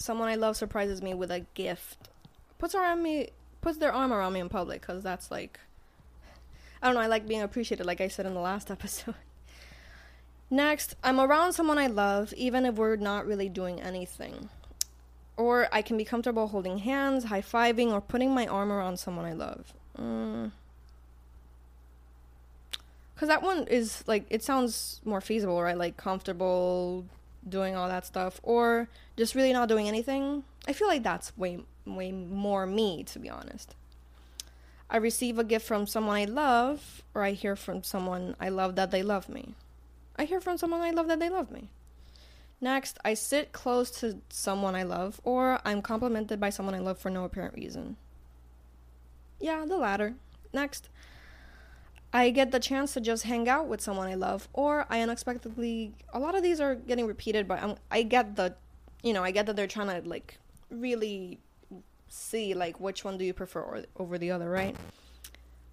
someone 0.01 0.29
I 0.29 0.35
love 0.35 0.57
surprises 0.57 1.03
me 1.03 1.15
with 1.15 1.31
a 1.31 1.41
gift, 1.55 2.09
puts 2.59 2.75
around 2.75 3.03
me, 3.03 3.29
puts 3.61 3.77
their 3.77 3.93
arm 3.93 4.13
around 4.13 4.33
me 4.33 4.41
in 4.41 4.49
public, 4.49 4.81
because 4.81 5.03
that's 5.03 5.31
like, 5.31 5.61
I 6.83 6.87
don't 6.87 6.95
know. 6.95 7.03
I 7.03 7.07
like 7.07 7.29
being 7.29 7.43
appreciated, 7.43 7.87
like 7.87 8.01
I 8.01 8.09
said 8.09 8.27
in 8.27 8.35
the 8.35 8.41
last 8.41 8.71
episode. 8.77 9.15
Next, 10.49 10.97
I'm 11.05 11.21
around 11.21 11.53
someone 11.53 11.79
I 11.79 11.87
love, 11.87 12.33
even 12.33 12.65
if 12.65 12.75
we're 12.75 12.97
not 12.97 13.27
really 13.27 13.49
doing 13.49 13.81
anything. 13.81 14.49
Or 15.37 15.69
I 15.71 15.83
can 15.83 15.97
be 15.97 16.05
comfortable 16.05 16.49
holding 16.49 16.79
hands, 16.79 17.25
high 17.25 17.43
fiving, 17.43 17.93
or 17.93 18.01
putting 18.01 18.35
my 18.35 18.47
arm 18.47 18.73
around 18.73 18.99
someone 18.99 19.27
I 19.27 19.35
love. 19.35 19.73
Mm. 19.99 20.51
Cause 23.17 23.29
that 23.29 23.43
one 23.43 23.67
is 23.67 24.03
like 24.07 24.25
it 24.31 24.43
sounds 24.43 25.03
more 25.05 25.21
feasible, 25.21 25.63
right? 25.63 25.77
Like 25.77 25.99
comfortable, 25.99 27.05
doing 27.49 27.75
all 27.77 27.89
that 27.89 28.07
stuff 28.07 28.41
or 28.43 28.89
just 29.17 29.35
really 29.35 29.53
not 29.53 29.69
doing 29.69 29.89
anything. 29.89 30.45
I 30.69 30.73
feel 30.73 30.89
like 30.89 31.03
that's 31.03 31.37
way 31.37 31.61
way 31.87 32.13
more 32.13 32.67
me 32.67 33.05
to 33.05 33.19
be 33.19 33.31
honest. 33.31 33.75
I 34.89 34.97
receive 34.97 35.39
a 35.39 35.45
gift 35.45 35.67
from 35.67 35.87
someone 35.87 36.17
I 36.17 36.25
love 36.25 37.03
or 37.15 37.23
I 37.23 37.33
hear 37.33 37.57
from 37.57 37.83
someone 37.83 38.35
I 38.41 38.49
love 38.49 38.77
that 38.77 38.91
they 38.91 39.03
love 39.03 39.29
me. 39.29 39.55
I 40.17 40.25
hear 40.25 40.41
from 40.41 40.59
someone 40.59 40.81
I 40.81 40.91
love 40.91 41.09
that 41.09 41.21
they 41.21 41.31
love 41.31 41.51
me. 41.51 41.71
Next, 42.61 42.99
I 43.05 43.15
sit 43.15 43.53
close 43.53 43.91
to 44.01 44.19
someone 44.29 44.75
I 44.75 44.83
love 44.83 45.21
or 45.25 45.61
I'm 45.65 45.81
complimented 45.81 46.39
by 46.39 46.51
someone 46.51 46.75
I 46.75 46.81
love 46.81 46.99
for 46.99 47.09
no 47.09 47.25
apparent 47.25 47.55
reason. 47.55 47.97
Yeah, 49.39 49.65
the 49.65 49.79
latter. 49.79 50.15
Next, 50.53 50.91
I 52.13 52.31
get 52.31 52.51
the 52.51 52.59
chance 52.59 52.95
to 52.95 53.01
just 53.01 53.23
hang 53.23 53.49
out 53.49 53.69
with 53.69 53.81
someone 53.81 54.09
I 54.09 54.15
love, 54.15 54.49
or 54.53 54.87
I 54.91 55.01
unexpectedly. 55.01 55.93
A 56.13 56.19
lot 56.19 56.35
of 56.35 56.43
these 56.43 56.61
are 56.61 56.75
getting 56.75 57.07
repeated, 57.07 57.47
but 57.47 57.63
I'm, 57.63 57.77
I 57.91 58.03
get 58.03 58.37
the, 58.37 58.55
you 59.03 59.13
know, 59.13 59.23
I 59.23 59.31
get 59.31 59.47
that 59.47 59.57
they're 59.57 59.69
trying 59.69 60.03
to 60.03 60.09
like 60.09 60.39
really 60.71 61.39
see 62.09 62.55
like 62.55 62.81
which 62.81 63.05
one 63.05 63.17
do 63.17 63.25
you 63.25 63.33
prefer 63.33 63.61
or, 63.61 63.85
over 63.97 64.19
the 64.19 64.31
other, 64.33 64.51
right? 64.51 64.77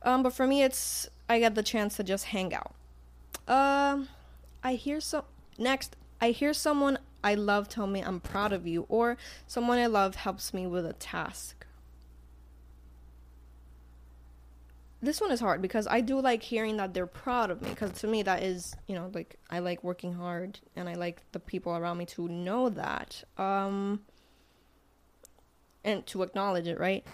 Um, 0.03 0.21
but 0.21 0.33
for 0.33 0.45
me, 0.45 0.63
it's 0.63 1.09
I 1.27 1.39
get 1.39 1.55
the 1.55 1.63
chance 1.63 1.97
to 1.97 2.03
just 2.03 2.25
hang 2.25 2.53
out. 2.53 2.73
Uh, 3.47 4.03
I 4.63 4.73
hear 4.73 5.01
so 5.01 5.25
next. 5.57 5.95
I 6.21 6.31
hear 6.31 6.53
someone 6.53 6.99
I 7.23 7.33
love 7.33 7.67
tell 7.67 7.87
me 7.87 8.01
I'm 8.01 8.19
proud 8.19 8.53
of 8.53 8.67
you, 8.67 8.85
or 8.89 9.17
someone 9.47 9.79
I 9.79 9.87
love 9.87 10.15
helps 10.15 10.53
me 10.53 10.67
with 10.67 10.85
a 10.85 10.93
task. 10.93 11.56
This 15.01 15.21
one 15.21 15.31
is 15.31 15.39
hard 15.39 15.61
because 15.61 15.87
I 15.87 16.01
do 16.01 16.19
like 16.19 16.41
hearing 16.41 16.77
that 16.77 16.93
they're 16.93 17.05
proud 17.05 17.51
of 17.51 17.61
me 17.61 17.69
because 17.69 17.91
to 17.99 18.07
me 18.07 18.23
that 18.23 18.41
is 18.41 18.75
you 18.87 18.95
know 18.95 19.11
like 19.13 19.37
I 19.49 19.59
like 19.59 19.83
working 19.83 20.13
hard 20.13 20.59
and 20.75 20.89
I 20.89 20.93
like 20.95 21.21
the 21.31 21.39
people 21.39 21.75
around 21.75 21.97
me 21.97 22.05
to 22.07 22.27
know 22.27 22.69
that 22.69 23.23
um 23.37 24.01
and 25.83 26.05
to 26.07 26.23
acknowledge 26.23 26.67
it 26.67 26.79
right 26.79 27.05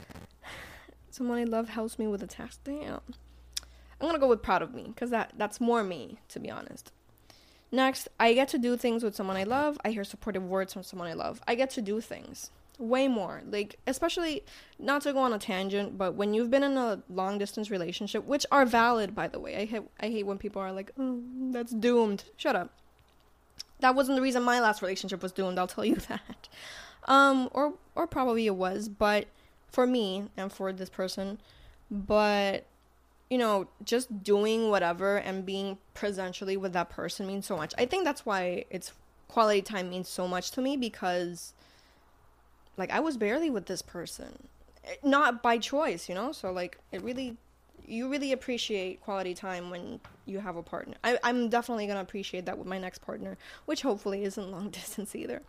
Someone 1.10 1.38
I 1.38 1.44
love 1.44 1.70
helps 1.70 2.00
me 2.00 2.08
with 2.08 2.24
a 2.24 2.28
task. 2.28 2.62
Damn. 2.64 3.00
I'm 4.02 4.08
gonna 4.08 4.18
go 4.18 4.28
with 4.28 4.42
proud 4.42 4.64
of 4.64 4.74
me 4.74 4.86
because 4.88 5.12
that 5.12 5.34
that's 5.38 5.62
more 5.62 5.84
me, 5.84 6.20
to 6.30 6.40
be 6.40 6.50
honest. 6.50 6.92
Next, 7.72 8.08
I 8.20 8.34
get 8.34 8.48
to 8.50 8.58
do 8.58 8.76
things 8.78 9.04
with 9.04 9.16
someone 9.16 9.38
I 9.38 9.44
love. 9.44 9.78
I 9.86 9.92
hear 9.92 10.04
supportive 10.04 10.44
words 10.44 10.74
from 10.74 10.84
someone 10.84 11.08
I 11.08 11.14
love. 11.14 11.40
I 11.48 11.54
get 11.54 11.70
to 11.72 11.82
do 11.82 12.02
things 12.02 12.50
way 12.84 13.08
more. 13.08 13.42
Like 13.50 13.80
especially 13.88 14.44
not 14.80 15.02
to 15.04 15.14
go 15.14 15.20
on 15.20 15.34
a 15.34 15.40
tangent, 15.40 15.98
but 15.98 16.16
when 16.16 16.34
you've 16.34 16.52
been 16.52 16.64
in 16.64 16.78
a 16.78 17.02
long 17.10 17.38
distance 17.38 17.72
relationship, 17.72 18.26
which 18.26 18.46
are 18.52 18.66
valid 18.66 19.16
by 19.16 19.28
the 19.28 19.40
way. 19.40 19.56
I 19.56 19.66
hate 19.66 19.84
I 20.00 20.08
hate 20.08 20.26
when 20.26 20.38
people 20.38 20.62
are 20.62 20.72
like, 20.72 20.92
"Oh, 20.98 21.22
that's 21.52 21.72
doomed." 21.72 22.26
Shut 22.38 22.56
up. 22.56 22.72
That 23.80 23.96
wasn't 23.96 24.16
the 24.16 24.22
reason 24.22 24.44
my 24.44 24.60
last 24.60 24.82
relationship 24.82 25.22
was 25.22 25.32
doomed, 25.32 25.60
I'll 25.60 25.68
tell 25.68 25.86
you 25.86 25.96
that. 26.10 26.48
Um 27.06 27.50
or 27.52 27.74
or 27.96 28.08
probably 28.08 28.46
it 28.46 28.56
was, 28.56 28.90
but 28.90 29.28
for 29.68 29.88
me 29.88 30.30
and 30.38 30.52
for 30.52 30.72
this 30.72 30.90
person, 30.90 31.40
but 31.90 32.66
you 33.30 33.38
know, 33.38 33.68
just 33.84 34.24
doing 34.24 34.70
whatever 34.70 35.18
and 35.18 35.46
being 35.46 35.80
presentially 35.96 36.56
with 36.56 36.74
that 36.74 36.90
person 36.90 37.26
means 37.26 37.48
so 37.48 37.58
much. 37.58 37.74
I 37.80 37.88
think 37.88 38.04
that's 38.04 38.26
why 38.26 38.66
it's 38.70 38.92
quality 39.28 39.64
time 39.64 39.90
means 39.90 40.08
so 40.08 40.28
much 40.28 40.52
to 40.52 40.62
me 40.62 40.78
because 40.78 41.54
like 42.78 42.92
I 42.92 43.00
was 43.00 43.18
barely 43.18 43.50
with 43.50 43.66
this 43.66 43.82
person. 43.82 44.48
Not 45.04 45.42
by 45.42 45.58
choice, 45.58 46.10
you 46.10 46.16
know? 46.16 46.32
So 46.32 46.52
like 46.52 46.78
it 46.92 47.02
really 47.02 47.38
you 47.86 48.10
really 48.10 48.32
appreciate 48.32 49.02
quality 49.02 49.34
time 49.34 49.70
when 49.70 50.00
you 50.26 50.40
have 50.40 50.56
a 50.56 50.64
partner. 50.64 50.96
I, 51.04 51.18
I'm 51.24 51.50
definitely 51.50 51.88
gonna 51.88 52.02
appreciate 52.02 52.46
that 52.46 52.58
with 52.58 52.68
my 52.68 52.80
next 52.80 53.00
partner, 53.00 53.38
which 53.66 53.82
hopefully 53.82 54.24
isn't 54.24 54.52
long 54.52 54.70
distance 54.72 55.16
either. 55.16 55.42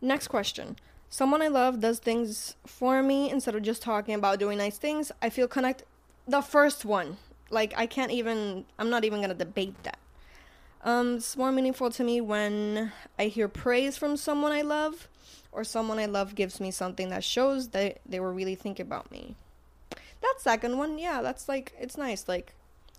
Next 0.00 0.28
question. 0.28 0.76
Someone 1.10 1.40
I 1.40 1.48
love 1.48 1.80
does 1.80 1.98
things 1.98 2.56
for 2.66 3.02
me 3.02 3.30
instead 3.30 3.54
of 3.54 3.62
just 3.62 3.82
talking 3.82 4.14
about 4.14 4.38
doing 4.38 4.58
nice 4.58 4.78
things. 4.78 5.10
I 5.22 5.30
feel 5.30 5.48
connect 5.48 5.84
the 6.26 6.42
first 6.42 6.84
one. 6.84 7.16
Like 7.50 7.72
I 7.76 7.86
can't 7.86 8.12
even 8.12 8.64
I'm 8.78 8.90
not 8.90 9.04
even 9.04 9.20
gonna 9.20 9.34
debate 9.34 9.82
that. 9.84 9.98
Um, 10.84 11.16
it's 11.16 11.36
more 11.36 11.50
meaningful 11.50 11.90
to 11.90 12.04
me 12.04 12.20
when 12.20 12.92
I 13.18 13.24
hear 13.24 13.48
praise 13.48 13.96
from 13.96 14.16
someone 14.16 14.52
I 14.52 14.62
love 14.62 15.08
or 15.58 15.64
someone 15.64 15.98
I 15.98 16.06
love 16.06 16.36
gives 16.36 16.60
me 16.60 16.70
something 16.70 17.08
that 17.08 17.24
shows 17.24 17.70
that 17.70 17.98
they 18.06 18.20
were 18.20 18.32
really 18.32 18.54
thinking 18.54 18.86
about 18.86 19.10
me. 19.10 19.34
That 20.20 20.36
second 20.38 20.78
one, 20.78 21.00
yeah, 21.00 21.20
that's 21.20 21.48
like 21.48 21.72
it's 21.80 21.98
nice. 21.98 22.28
Like 22.28 22.54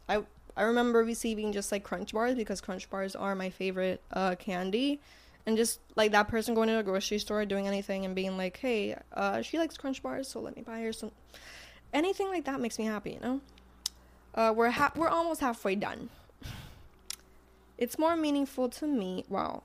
I 0.10 0.24
I 0.58 0.63
remember 0.63 1.01
receiving 1.01 1.54
just 1.54 1.72
like 1.72 1.86
crunch 1.86 2.12
bars 2.12 2.36
because 2.36 2.60
crunch 2.60 2.89
bars 2.89 3.16
are 3.16 3.34
my 3.34 3.50
favorite 3.50 4.01
uh 4.12 4.36
candy. 4.36 5.00
And 5.46 5.56
just 5.56 5.80
like 5.96 6.12
that 6.12 6.28
person 6.28 6.54
going 6.54 6.68
to 6.68 6.78
a 6.80 6.84
grocery 6.84 7.18
store 7.18 7.46
doing 7.46 7.66
anything 7.66 8.04
and 8.04 8.13
being 8.13 8.36
like, 8.36 8.58
Hey, 8.58 8.98
uh 9.13 9.42
she 9.42 9.58
likes 9.58 9.78
crunch 9.78 10.04
bars, 10.04 10.28
so 10.28 10.42
let 10.42 10.58
me 10.58 10.62
buy 10.62 10.82
her 10.82 10.92
some 10.92 11.12
anything 11.94 12.28
like 12.28 12.44
that 12.44 12.60
makes 12.60 12.78
me 12.78 12.84
happy, 12.86 13.12
you 13.12 13.22
know? 13.22 13.42
Uh 14.36 14.54
we're 14.54 14.72
ha- 14.72 14.92
we're 14.98 15.08
almost 15.08 15.39
halfway 15.39 15.75
done. 15.75 16.10
It's 17.78 17.98
more 17.98 18.18
meaningful 18.18 18.68
to 18.68 18.86
me. 18.86 19.24
Wow. 19.30 19.63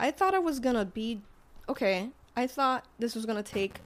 I 0.00 0.10
thought 0.10 0.34
I 0.34 0.38
was 0.38 0.58
gonna 0.58 0.86
be 0.86 1.20
okay, 1.68 2.10
I 2.36 2.46
thought 2.46 2.84
this 2.98 3.14
was 3.14 3.26
gonna 3.26 3.42
take 3.42 3.80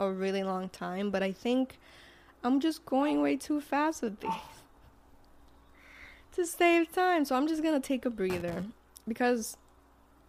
a 0.00 0.10
really 0.10 0.42
long 0.42 0.68
time, 0.68 1.10
but 1.10 1.22
I 1.22 1.32
think 1.32 1.78
I'm 2.44 2.60
just 2.60 2.84
going 2.86 3.22
way 3.22 3.36
too 3.36 3.60
fast 3.60 4.02
with 4.02 4.20
these 4.20 4.30
to 6.32 6.46
save 6.46 6.92
time. 6.92 7.24
So 7.24 7.36
I'm 7.36 7.48
just 7.48 7.62
gonna 7.62 7.80
take 7.80 8.04
a 8.04 8.10
breather 8.10 8.64
because 9.08 9.56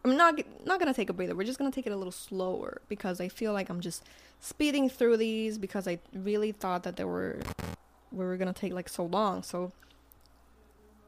I'm 0.04 0.18
not 0.18 0.40
not 0.66 0.80
gonna 0.80 0.94
take 0.94 1.10
a 1.10 1.14
breather. 1.14 1.36
We're 1.36 1.44
just 1.44 1.60
gonna 1.60 1.72
take 1.72 1.86
it 1.86 1.92
a 1.92 1.98
little 1.98 2.12
slower 2.12 2.82
because 2.88 3.20
I 3.20 3.28
feel 3.28 3.54
like 3.54 3.70
I'm 3.70 3.82
just 3.82 4.04
speeding 4.40 4.90
through 4.90 5.18
these 5.18 5.58
because 5.58 5.88
I 5.88 6.00
really 6.14 6.52
thought 6.52 6.84
that 6.84 6.96
they 6.96 7.04
were 7.04 7.40
we 8.12 8.26
were 8.26 8.38
gonna 8.38 8.54
take 8.54 8.74
like 8.74 8.90
so 8.90 9.06
long. 9.06 9.44
So 9.44 9.72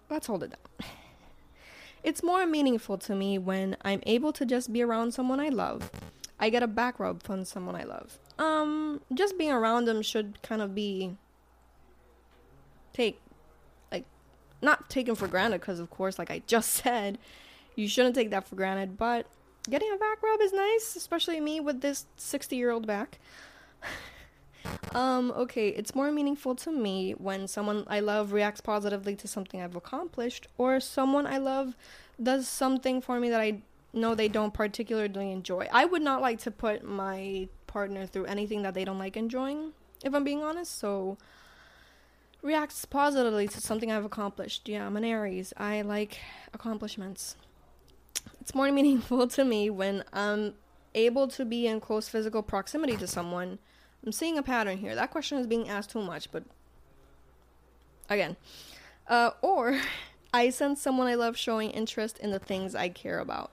let's 0.10 0.28
hold 0.28 0.44
it 0.44 0.52
down. 0.52 0.90
It's 2.04 2.24
more 2.24 2.46
meaningful 2.46 2.98
to 3.00 3.16
me 3.16 3.38
when 3.38 3.78
I'm 3.84 4.02
able 4.06 4.32
to 4.34 4.46
just 4.46 4.72
be 4.72 4.82
around 4.82 5.14
someone 5.14 5.40
I 5.40 5.50
love. 5.50 5.92
I 6.40 6.50
get 6.50 6.64
a 6.64 6.68
back 6.68 7.00
rub 7.00 7.22
from 7.22 7.44
someone 7.44 7.76
I 7.76 7.84
love. 7.84 8.18
Um, 8.38 9.02
just 9.14 9.38
being 9.38 9.52
around 9.52 9.86
them 9.86 10.02
should 10.02 10.42
kind 10.42 10.62
of 10.62 10.74
be 10.74 11.18
take 12.94 13.20
like 13.92 14.06
not 14.62 14.90
taken 14.90 15.16
for 15.16 15.28
granted 15.28 15.60
because 15.62 15.80
of 15.80 15.90
course 15.90 16.18
like 16.18 16.32
I 16.32 16.42
just 16.48 16.72
said, 16.84 17.18
you 17.76 17.88
shouldn't 17.88 18.16
take 18.16 18.30
that 18.32 18.48
for 18.48 18.56
granted, 18.56 18.98
but 18.98 19.26
getting 19.70 19.92
a 19.94 19.98
back 19.98 20.24
rub 20.24 20.40
is 20.42 20.54
nice, 20.54 20.96
especially 20.96 21.40
me 21.40 21.60
with 21.60 21.82
this 21.82 22.06
60-year-old 22.18 22.88
back. 22.88 23.20
Um, 24.94 25.32
okay, 25.32 25.70
it's 25.70 25.94
more 25.94 26.12
meaningful 26.12 26.56
to 26.56 26.72
me 26.72 27.12
when 27.12 27.48
someone 27.48 27.84
I 27.88 28.00
love 28.00 28.34
reacts 28.34 28.62
positively 28.62 29.16
to 29.18 29.28
something 29.28 29.62
I've 29.62 29.76
accomplished, 29.76 30.48
or 30.58 30.80
someone 30.80 31.28
I 31.28 31.38
love 31.38 31.76
does 32.22 32.48
something 32.48 33.02
for 33.02 33.20
me 33.20 33.30
that 33.30 33.40
I 33.40 33.62
know 33.94 34.16
they 34.16 34.28
don't 34.28 34.54
particularly 34.54 35.32
enjoy. 35.32 35.68
I 35.72 35.86
would 35.86 36.02
not 36.02 36.22
like 36.22 36.40
to 36.40 36.52
put 36.52 36.84
my 36.84 37.48
partner 37.68 38.06
through 38.06 38.26
anything 38.26 38.64
that 38.64 38.74
they 38.74 38.84
don't 38.84 39.00
like 39.00 39.16
enjoying, 39.16 39.74
if 40.04 40.14
I'm 40.14 40.24
being 40.24 40.44
honest. 40.44 40.78
So, 40.78 41.18
reacts 42.42 42.86
positively 42.86 43.48
to 43.48 43.62
something 43.62 43.92
I've 43.92 44.06
accomplished. 44.06 44.68
Yeah, 44.68 44.86
I'm 44.86 44.98
an 44.98 45.04
Aries. 45.04 45.54
I 45.58 45.82
like 45.82 46.20
accomplishments. 46.54 47.36
It's 48.42 48.56
more 48.56 48.72
meaningful 48.72 49.28
to 49.28 49.46
me 49.46 49.70
when 49.70 50.04
I'm 50.14 50.56
able 50.96 51.28
to 51.28 51.46
be 51.46 51.68
in 51.68 51.80
close 51.80 52.10
physical 52.10 52.42
proximity 52.42 52.98
to 52.98 53.08
someone 53.08 53.60
I'm 54.06 54.12
seeing 54.12 54.38
a 54.38 54.44
pattern 54.44 54.78
here. 54.78 54.96
That 54.96 55.12
question 55.12 55.38
is 55.38 55.48
being 55.48 55.70
asked 55.70 55.92
too 55.92 56.02
much, 56.02 56.32
but 56.32 56.44
again. 58.10 58.38
Uh, 59.08 59.32
or 59.42 59.80
I 60.34 60.50
sense 60.52 60.82
someone 60.82 61.08
I 61.08 61.16
love 61.16 61.38
showing 61.38 61.72
interest 61.72 62.20
in 62.20 62.32
the 62.32 62.40
things 62.40 62.76
I 62.76 62.90
care 62.90 63.20
about. 63.20 63.52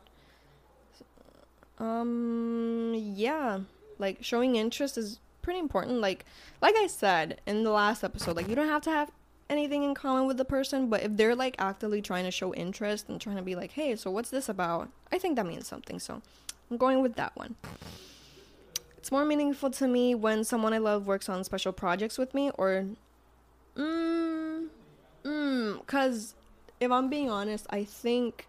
Um, 1.79 2.95
yeah, 2.97 3.61
like 3.99 4.19
showing 4.23 4.57
interest 4.57 4.97
is 4.97 5.19
pretty 5.43 5.61
important. 5.61 6.01
Like, 6.01 6.25
like 6.61 6.75
I 6.77 6.87
said 6.87 7.41
in 7.47 7.65
the 7.65 7.71
last 7.71 8.03
episode, 8.03 8.37
like 8.37 8.49
you 8.49 8.55
don't 8.55 8.69
have 8.69 8.83
to 8.83 8.91
have 8.91 9.11
anything 9.49 9.83
in 9.83 9.95
common 9.95 10.27
with 10.27 10.39
the 10.39 10.45
person, 10.45 10.89
but 10.89 11.03
if 11.03 11.17
they're 11.17 11.35
like 11.35 11.57
actively 11.59 12.03
trying 12.03 12.25
to 12.25 12.31
show 12.31 12.55
interest 12.55 13.09
and 13.09 13.21
trying 13.21 13.37
to 13.37 13.43
be 13.43 13.55
like, 13.55 13.73
hey, 13.73 13.97
so 13.97 14.11
what's 14.11 14.31
this 14.31 14.49
about? 14.49 14.89
I 15.13 15.19
think 15.19 15.37
that 15.37 15.47
means 15.47 15.67
something. 15.67 15.99
So 15.99 16.23
I'm 16.71 16.77
going 16.77 17.01
with 17.03 17.15
that 17.17 17.37
one. 17.37 17.57
It's 19.07 19.13
more 19.13 19.25
meaningful 19.25 19.71
to 19.71 19.87
me 19.87 20.17
when 20.17 20.43
someone 20.43 20.73
I 20.73 20.79
love 20.79 21.07
works 21.07 21.29
on 21.29 21.45
special 21.45 21.73
projects 21.73 22.19
with 22.19 22.35
me 22.35 22.51
or 22.59 22.87
mm 23.77 24.67
mm 25.23 25.87
cuz 25.87 26.35
if 26.81 26.91
I'm 26.91 27.09
being 27.09 27.31
honest, 27.31 27.69
I 27.71 27.85
think 27.85 28.49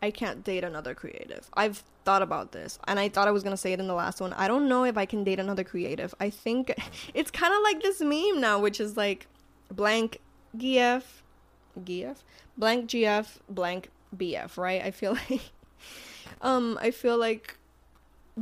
I 0.00 0.10
can't 0.10 0.42
date 0.42 0.64
another 0.64 0.94
creative. 0.94 1.50
I've 1.52 1.82
thought 2.06 2.22
about 2.22 2.52
this 2.52 2.78
and 2.88 2.98
I 2.98 3.10
thought 3.10 3.28
I 3.28 3.32
was 3.32 3.42
going 3.42 3.52
to 3.52 3.58
say 3.58 3.74
it 3.74 3.80
in 3.80 3.86
the 3.86 3.92
last 3.92 4.18
one. 4.18 4.32
I 4.32 4.48
don't 4.48 4.66
know 4.66 4.82
if 4.84 4.96
I 4.96 5.04
can 5.04 5.24
date 5.24 5.38
another 5.38 5.62
creative. 5.62 6.14
I 6.18 6.30
think 6.30 6.72
it's 7.12 7.30
kind 7.30 7.52
of 7.52 7.60
like 7.62 7.82
this 7.82 8.00
meme 8.00 8.40
now 8.40 8.58
which 8.58 8.80
is 8.80 8.96
like 8.96 9.26
blank 9.70 10.22
GF 10.56 11.02
GF 11.78 12.16
blank 12.56 12.88
GF 12.88 13.26
blank 13.50 13.90
BF, 14.16 14.56
right? 14.56 14.82
I 14.82 14.90
feel 14.90 15.18
like 15.28 15.42
um 16.40 16.78
I 16.80 16.90
feel 16.92 17.18
like 17.18 17.58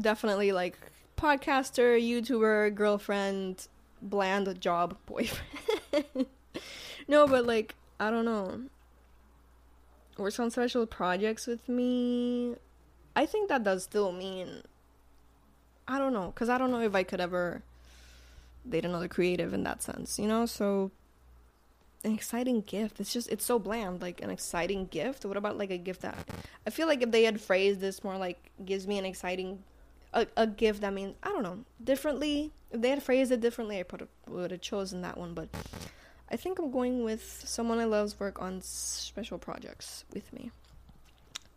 definitely 0.01 0.53
like 0.53 0.79
podcaster, 1.23 2.01
YouTuber, 2.03 2.75
girlfriend, 2.75 3.69
bland 4.03 4.61
job 4.61 4.97
boyfriend. 5.07 6.27
no, 7.09 7.29
but 7.29 7.47
like, 7.47 7.77
I 8.01 8.11
don't 8.11 8.25
know. 8.25 8.63
Works 10.19 10.41
on 10.41 10.51
special 10.51 10.85
projects 10.85 11.47
with 11.47 11.69
me. 11.69 12.57
I 13.15 13.27
think 13.27 13.49
that 13.49 13.63
does 13.63 13.85
still 13.85 14.11
mean. 14.11 14.63
I 15.87 15.99
don't 15.99 16.13
know, 16.13 16.27
because 16.27 16.49
I 16.49 16.59
don't 16.59 16.71
know 16.71 16.81
if 16.81 16.95
I 16.95 17.03
could 17.03 17.21
ever 17.21 17.63
date 18.69 18.85
another 18.85 19.09
creative 19.09 19.55
in 19.55 19.63
that 19.65 19.83
sense, 19.83 20.19
you 20.19 20.27
know? 20.27 20.47
So, 20.47 20.91
an 22.05 22.15
exciting 22.15 22.63
gift. 22.63 23.01
It's 23.01 23.13
just, 23.13 23.31
it's 23.31 23.45
so 23.45 23.59
bland. 23.59 24.01
Like, 24.01 24.23
an 24.23 24.31
exciting 24.31 24.87
gift? 24.87 25.25
What 25.25 25.37
about, 25.37 25.59
like, 25.59 25.71
a 25.71 25.79
gift 25.79 26.03
that. 26.03 26.17
I 26.67 26.71
feel 26.71 26.87
like 26.87 27.03
if 27.03 27.11
they 27.11 27.25
had 27.25 27.41
phrased 27.41 27.81
this 27.81 28.05
more 28.05 28.17
like, 28.17 28.39
gives 28.65 28.87
me 28.87 28.99
an 28.99 29.05
exciting 29.05 29.63
a, 30.13 30.27
a 30.37 30.47
gift 30.47 30.81
that 30.83 30.93
means 30.93 31.15
I 31.23 31.31
don't 31.31 31.43
know 31.43 31.65
differently. 31.83 32.53
If 32.71 32.81
they 32.81 32.91
had 32.91 33.03
phrased 33.03 33.33
it 33.33 33.41
differently, 33.41 33.79
I 33.79 33.83
probably 33.83 34.09
would 34.29 34.51
have 34.51 34.61
chosen 34.61 35.03
that 35.03 35.19
one. 35.19 35.35
But 35.35 35.49
I 36.31 36.37
think 36.37 36.59
I'm 36.59 36.71
going 36.71 37.05
with 37.05 37.43
someone 37.45 37.79
I 37.79 37.85
love's 37.85 38.19
work 38.19 38.41
on 38.41 38.63
special 38.63 39.39
projects 39.39 40.05
with 40.13 40.33
me. 40.33 40.51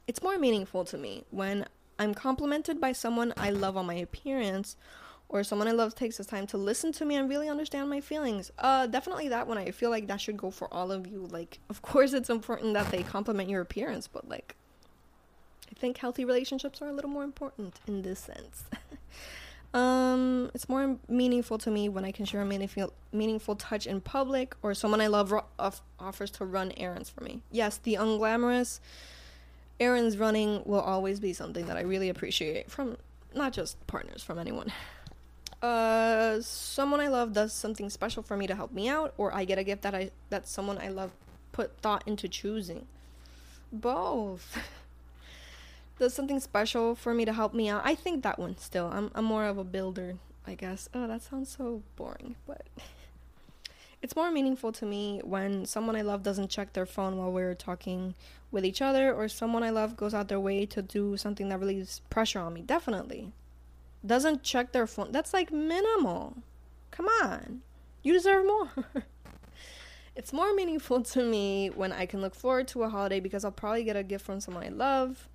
It's 0.07 0.21
more 0.21 0.37
meaningful 0.37 0.85
to 0.85 0.97
me 0.97 1.23
when 1.31 1.65
I'm 1.97 2.13
complimented 2.13 2.79
by 2.79 2.91
someone 2.91 3.33
I 3.37 3.49
love 3.51 3.77
on 3.77 3.85
my 3.85 3.95
appearance 3.95 4.75
or 5.29 5.43
someone 5.43 5.67
I 5.67 5.71
love 5.71 5.95
takes 5.95 6.17
the 6.17 6.25
time 6.25 6.45
to 6.47 6.57
listen 6.57 6.91
to 6.93 7.05
me 7.05 7.15
and 7.15 7.29
really 7.29 7.49
understand 7.49 7.89
my 7.89 8.01
feelings. 8.01 8.51
Uh, 8.59 8.85
definitely 8.85 9.29
that 9.29 9.47
one. 9.47 9.57
I 9.57 9.71
feel 9.71 9.89
like 9.89 10.07
that 10.07 10.21
should 10.21 10.37
go 10.37 10.51
for 10.51 10.71
all 10.73 10.91
of 10.91 11.07
you. 11.07 11.27
Like, 11.31 11.59
of 11.69 11.81
course, 11.81 12.13
it's 12.13 12.29
important 12.29 12.75
that 12.75 12.91
they 12.91 13.01
compliment 13.01 13.49
your 13.49 13.61
appearance, 13.61 14.07
but 14.07 14.27
like, 14.29 14.55
I 14.59 14.64
think 15.77 15.97
healthy 15.97 16.25
relationships 16.25 16.81
are 16.81 16.87
a 16.87 16.93
little 16.93 17.09
more 17.09 17.23
important 17.23 17.79
in 17.87 18.01
this 18.01 18.19
sense. 18.19 18.63
Um, 19.75 20.51
it's 20.53 20.69
more 20.69 20.95
meaningful 21.09 21.57
to 21.57 21.69
me 21.69 21.89
when 21.89 22.05
I 22.05 22.13
can 22.13 22.23
share 22.23 22.39
a 22.39 22.45
meaningful 22.45 22.93
meaningful 23.11 23.57
touch 23.57 23.85
in 23.85 23.99
public, 23.99 24.55
or 24.63 24.73
someone 24.73 25.01
I 25.01 25.07
love 25.07 25.33
ro- 25.33 25.43
off- 25.59 25.81
offers 25.99 26.31
to 26.31 26.45
run 26.45 26.71
errands 26.77 27.09
for 27.09 27.25
me. 27.25 27.41
Yes, 27.51 27.77
the 27.77 27.95
unglamorous 27.95 28.79
errands 29.77 30.17
running 30.17 30.61
will 30.63 30.79
always 30.79 31.19
be 31.19 31.33
something 31.33 31.65
that 31.65 31.75
I 31.75 31.81
really 31.81 32.07
appreciate 32.07 32.71
from 32.71 32.95
not 33.33 33.51
just 33.51 33.85
partners, 33.85 34.23
from 34.23 34.39
anyone. 34.39 34.71
Uh, 35.61 36.39
someone 36.39 37.01
I 37.01 37.09
love 37.09 37.33
does 37.33 37.51
something 37.51 37.89
special 37.89 38.23
for 38.23 38.37
me 38.37 38.47
to 38.47 38.55
help 38.55 38.71
me 38.71 38.87
out, 38.87 39.13
or 39.17 39.35
I 39.35 39.43
get 39.43 39.57
a 39.59 39.63
gift 39.65 39.81
that 39.81 39.93
I 39.93 40.11
that 40.29 40.47
someone 40.47 40.77
I 40.77 40.87
love 40.87 41.11
put 41.51 41.77
thought 41.81 42.03
into 42.05 42.29
choosing. 42.29 42.87
Both. 43.73 44.57
does 45.97 46.13
something 46.13 46.39
special 46.39 46.95
for 46.95 47.13
me 47.13 47.25
to 47.25 47.33
help 47.33 47.53
me 47.53 47.69
out. 47.69 47.81
I 47.85 47.95
think 47.95 48.23
that 48.23 48.39
one 48.39 48.57
still. 48.57 48.87
I'm 48.91 49.11
I'm 49.15 49.25
more 49.25 49.45
of 49.45 49.57
a 49.57 49.63
builder, 49.63 50.15
I 50.45 50.55
guess. 50.55 50.89
Oh, 50.93 51.07
that 51.07 51.21
sounds 51.21 51.55
so 51.55 51.83
boring, 51.95 52.35
but 52.45 52.67
it's 54.01 54.15
more 54.15 54.31
meaningful 54.31 54.71
to 54.73 54.85
me 54.85 55.21
when 55.23 55.65
someone 55.65 55.95
I 55.95 56.01
love 56.01 56.23
doesn't 56.23 56.49
check 56.49 56.73
their 56.73 56.85
phone 56.85 57.17
while 57.17 57.31
we're 57.31 57.55
talking 57.55 58.15
with 58.51 58.65
each 58.65 58.81
other 58.81 59.13
or 59.13 59.27
someone 59.27 59.63
I 59.63 59.69
love 59.69 59.97
goes 59.97 60.13
out 60.13 60.27
their 60.27 60.39
way 60.39 60.65
to 60.67 60.81
do 60.81 61.17
something 61.17 61.49
that 61.49 61.59
relieves 61.59 62.01
pressure 62.09 62.39
on 62.39 62.53
me. 62.53 62.61
Definitely. 62.61 63.31
Doesn't 64.05 64.43
check 64.43 64.71
their 64.71 64.87
phone. 64.87 65.11
That's 65.11 65.33
like 65.33 65.51
minimal. 65.51 66.37
Come 66.91 67.07
on. 67.23 67.61
You 68.03 68.13
deserve 68.13 68.45
more. 68.45 68.69
it's 70.15 70.31
more 70.31 70.53
meaningful 70.53 71.01
to 71.01 71.23
me 71.23 71.69
when 71.69 71.91
I 71.91 72.05
can 72.05 72.21
look 72.21 72.35
forward 72.35 72.67
to 72.69 72.83
a 72.83 72.89
holiday 72.89 73.19
because 73.19 73.43
I'll 73.43 73.51
probably 73.51 73.83
get 73.83 73.95
a 73.95 74.03
gift 74.03 74.25
from 74.25 74.39
someone 74.39 74.63
I 74.63 74.69
love 74.69 75.27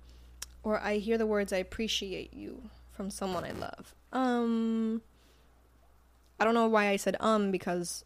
or 0.63 0.79
I 0.79 0.97
hear 0.97 1.17
the 1.17 1.25
words 1.25 1.51
I 1.53 1.57
appreciate 1.57 2.33
you 2.33 2.63
from 2.91 3.09
someone 3.09 3.43
I 3.43 3.51
love. 3.51 3.95
Um 4.11 5.01
I 6.39 6.45
don't 6.45 6.53
know 6.53 6.67
why 6.67 6.89
I 6.89 6.95
said 6.95 7.15
um 7.19 7.51
because 7.51 8.03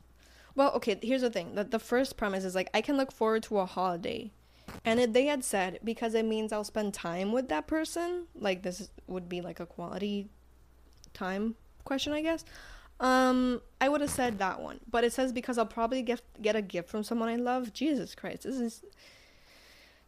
well, 0.56 0.72
okay, 0.76 0.98
here's 1.02 1.22
the 1.22 1.30
thing. 1.30 1.56
The 1.56 1.64
the 1.64 1.80
first 1.80 2.18
premise 2.18 2.46
is 2.46 2.56
like 2.56 2.70
I 2.74 2.82
can 2.82 2.98
look 2.98 3.12
forward 3.12 3.44
to 3.44 3.60
a 3.60 3.66
holiday. 3.66 4.32
And 4.84 5.14
they 5.14 5.26
had 5.26 5.44
said 5.44 5.80
because 5.84 6.14
it 6.16 6.26
means 6.26 6.52
I'll 6.52 6.64
spend 6.64 6.94
time 6.94 7.32
with 7.32 7.50
that 7.50 7.68
person, 7.68 8.26
like 8.36 8.64
this 8.64 8.90
would 9.08 9.30
be 9.30 9.42
like 9.42 9.60
a 9.60 9.66
quality 9.66 10.28
time 11.14 11.56
question, 11.84 12.14
I 12.14 12.22
guess. 12.22 12.44
Um, 13.00 13.62
I 13.82 13.90
would 13.90 14.02
have 14.02 14.10
said 14.10 14.40
that 14.40 14.62
one, 14.62 14.80
but 14.90 15.04
it 15.04 15.12
says 15.12 15.34
because 15.34 15.58
I'll 15.58 15.66
probably 15.66 16.02
get 16.02 16.22
get 16.42 16.56
a 16.56 16.62
gift 16.62 16.90
from 16.90 17.04
someone 17.04 17.30
I 17.30 17.36
love. 17.36 17.74
Jesus 17.74 18.16
Christ, 18.16 18.44
this 18.44 18.56
is 18.56 18.84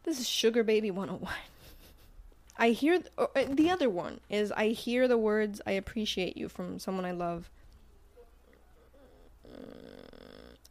this 0.04 0.18
is 0.18 0.28
sugar 0.28 0.64
baby 0.64 0.90
101. 0.90 1.32
I 2.58 2.70
hear 2.70 2.98
th- 2.98 3.12
or, 3.16 3.30
uh, 3.36 3.44
the 3.48 3.70
other 3.70 3.88
one 3.88 4.20
is 4.28 4.50
I 4.52 4.68
hear 4.68 5.06
the 5.06 5.18
words 5.18 5.60
I 5.66 5.72
appreciate 5.72 6.36
you 6.36 6.48
from 6.48 6.78
someone 6.78 7.04
I 7.04 7.12
love. 7.12 7.50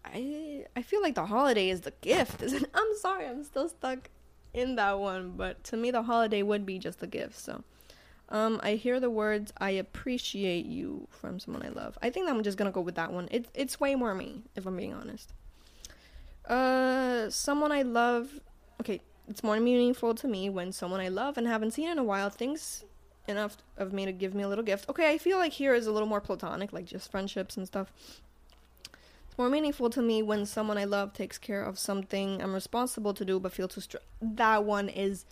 I 0.04 0.66
I 0.76 0.82
feel 0.82 1.02
like 1.02 1.16
the 1.16 1.26
holiday 1.26 1.70
is 1.70 1.82
the 1.82 1.94
gift. 2.02 2.42
Isn't 2.42 2.68
I'm 2.74 2.96
sorry, 3.00 3.28
I'm 3.28 3.44
still 3.44 3.70
stuck 3.70 4.10
in 4.54 4.76
that 4.76 5.00
one, 5.00 5.32
but 5.32 5.64
to 5.66 5.78
me 5.78 5.92
the 5.92 6.04
holiday 6.04 6.42
would 6.44 6.66
be 6.66 6.80
just 6.80 7.04
a 7.04 7.08
gift. 7.08 7.38
So, 7.38 7.64
um, 8.30 8.60
I 8.64 8.72
hear 8.76 9.00
the 9.00 9.10
words 9.10 9.54
"I 9.58 9.72
appreciate 9.72 10.66
you" 10.66 11.08
from 11.12 11.40
someone 11.40 11.64
I 11.64 11.70
love. 11.70 11.98
I 12.02 12.10
think 12.10 12.30
I'm 12.30 12.44
just 12.44 12.58
gonna 12.58 12.72
go 12.72 12.82
with 12.82 12.96
that 12.96 13.12
one. 13.12 13.28
It's 13.32 13.50
it's 13.54 13.80
way 13.80 13.96
more 13.96 14.14
me, 14.14 14.44
if 14.56 14.66
I'm 14.66 14.78
being 14.78 14.94
honest. 14.94 15.34
Uh, 16.48 17.30
someone 17.30 17.72
I 17.72 17.82
love. 17.82 18.40
Okay, 18.82 19.02
it's 19.28 19.44
more 19.44 19.60
meaningful 19.60 20.16
to 20.16 20.28
me 20.28 20.50
when 20.50 20.72
someone 20.72 21.00
I 21.00 21.10
love 21.10 21.38
and 21.38 21.48
haven't 21.48 21.72
seen 21.72 21.90
in 21.90 22.00
a 22.00 22.04
while 22.04 22.30
thinks 22.30 22.84
enough 23.28 23.58
of 23.78 23.92
me 23.92 24.06
to 24.06 24.12
give 24.12 24.34
me 24.34 24.44
a 24.44 24.48
little 24.48 24.64
gift. 24.64 24.90
Okay, 24.90 25.12
I 25.12 25.18
feel 25.18 25.38
like 25.38 25.54
here 25.54 25.74
is 25.74 25.88
a 25.88 25.92
little 25.92 26.08
more 26.08 26.22
platonic, 26.22 26.72
like 26.72 26.86
just 26.86 27.12
friendships 27.12 27.58
and 27.58 27.68
stuff. 27.68 27.92
It's 29.28 29.38
more 29.38 29.50
meaningful 29.50 29.90
to 29.92 30.02
me 30.02 30.24
when 30.24 30.46
someone 30.46 30.78
I 30.78 30.86
love 30.86 31.14
takes 31.14 31.38
care 31.38 31.62
of 31.62 31.78
something 31.78 32.42
I'm 32.42 32.54
responsible 32.54 33.14
to 33.14 33.26
do 33.26 33.40
but 33.40 33.52
feel 33.52 33.68
too. 33.68 33.98
That 34.22 34.64
one 34.64 34.90
is 34.90 35.26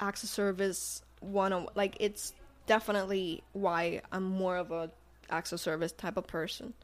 acts 0.00 0.22
of 0.22 0.28
service 0.28 1.02
one 1.20 1.52
on 1.52 1.66
like 1.74 1.96
it's 1.98 2.32
definitely 2.66 3.42
why 3.52 4.02
I'm 4.12 4.22
more 4.22 4.56
of 4.56 4.70
a 4.70 4.90
acts 5.30 5.52
of 5.52 5.60
service 5.60 5.92
type 5.92 6.16
of 6.16 6.26
person. 6.26 6.74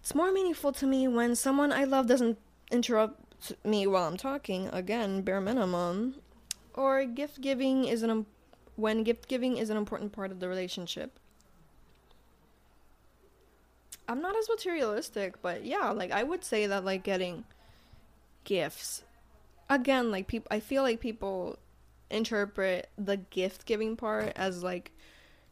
It's 0.00 0.14
more 0.14 0.32
meaningful 0.32 0.72
to 0.72 0.86
me 0.86 1.08
when 1.08 1.34
someone 1.34 1.72
I 1.72 1.84
love 1.84 2.06
doesn't 2.06 2.38
interrupt 2.70 3.23
me 3.64 3.86
while 3.86 4.06
I'm 4.06 4.16
talking. 4.16 4.68
Again, 4.72 5.22
bare 5.22 5.40
minimum. 5.40 6.16
Or 6.74 7.04
gift 7.04 7.40
giving 7.40 7.84
is 7.84 8.02
an 8.02 8.26
when 8.76 9.04
gift 9.04 9.28
giving 9.28 9.56
is 9.56 9.70
an 9.70 9.76
important 9.76 10.12
part 10.12 10.32
of 10.32 10.40
the 10.40 10.48
relationship. 10.48 11.18
I'm 14.08 14.20
not 14.20 14.36
as 14.36 14.48
materialistic, 14.48 15.40
but 15.40 15.64
yeah, 15.64 15.90
like 15.90 16.10
I 16.10 16.22
would 16.22 16.44
say 16.44 16.66
that 16.66 16.84
like 16.84 17.04
getting 17.04 17.44
gifts 18.44 19.02
again, 19.68 20.10
like 20.10 20.26
people 20.26 20.48
I 20.50 20.60
feel 20.60 20.82
like 20.82 21.00
people 21.00 21.58
interpret 22.10 22.88
the 22.98 23.16
gift 23.16 23.66
giving 23.66 23.96
part 23.96 24.32
as 24.36 24.62
like 24.62 24.92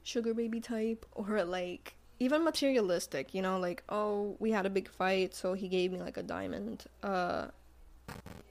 sugar 0.02 0.35
baby 0.35 0.61
type 0.61 1.07
or 1.12 1.44
like 1.44 1.94
even 2.18 2.44
materialistic, 2.44 3.35
you 3.35 3.42
know, 3.42 3.59
like 3.59 3.83
oh, 3.88 4.37
we 4.38 4.50
had 4.50 4.66
a 4.66 4.70
big 4.70 4.88
fight, 4.88 5.35
so 5.35 5.55
he 5.55 5.68
gave 5.68 5.92
me 5.92 6.00
like 6.00 6.16
a 6.16 6.22
diamond 6.22 6.85
uh 7.02 7.46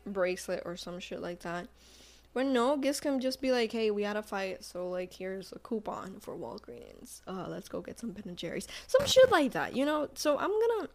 bracelet 0.06 0.64
or 0.66 0.76
some 0.76 1.00
shit 1.00 1.22
like 1.22 1.40
that. 1.42 1.68
But 2.34 2.46
no, 2.46 2.78
gifts 2.78 3.02
can 3.02 3.20
just 3.20 3.42
be 3.42 3.52
like, 3.52 3.72
hey, 3.72 3.92
we 3.92 4.04
had 4.04 4.16
a 4.16 4.24
fight, 4.24 4.64
so 4.64 4.90
like 4.90 5.12
here's 5.14 5.52
a 5.52 5.60
coupon 5.60 6.20
for 6.20 6.36
Walgreens. 6.36 7.22
Uh, 7.28 7.46
let's 7.50 7.68
go 7.68 7.82
get 7.82 8.00
some 8.00 8.12
Ben 8.12 8.24
and 8.26 8.38
Jerry's. 8.38 8.68
Some 8.88 9.06
shit 9.06 9.30
like 9.32 9.52
that, 9.52 9.76
you 9.76 9.86
know? 9.86 10.08
So 10.14 10.38
I'm 10.38 10.50
gonna 10.50 10.90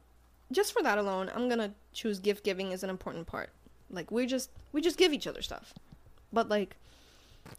just 0.51 0.73
for 0.73 0.83
that 0.83 0.97
alone, 0.97 1.31
I'm 1.35 1.49
gonna 1.49 1.75
choose 1.93 2.19
gift 2.19 2.43
giving 2.45 2.73
as 2.73 2.83
an 2.83 2.91
important 2.91 3.27
part. 3.27 3.51
Like 3.91 4.11
we 4.11 4.27
just 4.27 4.51
we 4.73 4.81
just 4.81 4.97
give 4.97 5.13
each 5.13 5.27
other 5.27 5.43
stuff. 5.43 5.75
But 6.33 6.49
like 6.49 6.77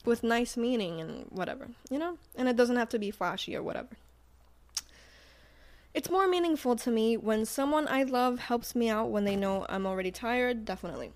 with 0.06 0.24
nice 0.24 0.58
meaning 0.58 1.00
and 1.00 1.26
whatever, 1.30 1.70
you 1.92 2.00
know? 2.00 2.18
And 2.36 2.50
it 2.50 2.56
doesn't 2.56 2.78
have 2.78 2.90
to 2.90 3.00
be 3.00 3.12
flashy 3.12 3.56
or 3.56 3.62
whatever. 3.62 3.90
It's 5.98 6.12
more 6.12 6.28
meaningful 6.28 6.76
to 6.76 6.92
me 6.92 7.18
when 7.18 7.44
someone 7.44 7.88
I 7.88 8.04
love 8.04 8.38
helps 8.38 8.76
me 8.76 8.88
out 8.88 9.10
when 9.10 9.26
they 9.26 9.36
know 9.36 9.66
I'm 9.68 9.88
already 9.88 10.12
tired, 10.12 10.64
definitely. 10.64 11.12